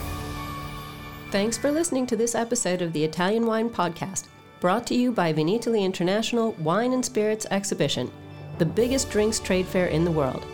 [1.32, 4.28] Thanks for listening to this episode of the Italian Wine Podcast,
[4.62, 8.10] brought to you by Vinitaly International Wine and Spirits Exhibition,
[8.60, 10.46] the biggest drinks trade fair in the world.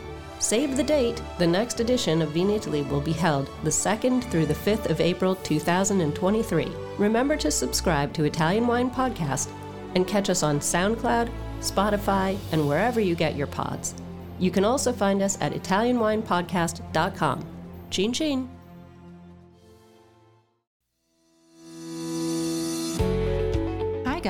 [0.44, 1.22] Save the date!
[1.38, 5.36] The next edition of Vinitaly will be held the 2nd through the 5th of April
[5.36, 6.70] 2023.
[6.98, 9.50] Remember to subscribe to Italian Wine Podcast
[9.96, 11.32] and catch us on SoundCloud,
[11.62, 13.96] Spotify, and wherever you get your pods.
[14.38, 17.46] You can also find us at ItalianWinePodcast.com.
[17.90, 18.50] Chin chin!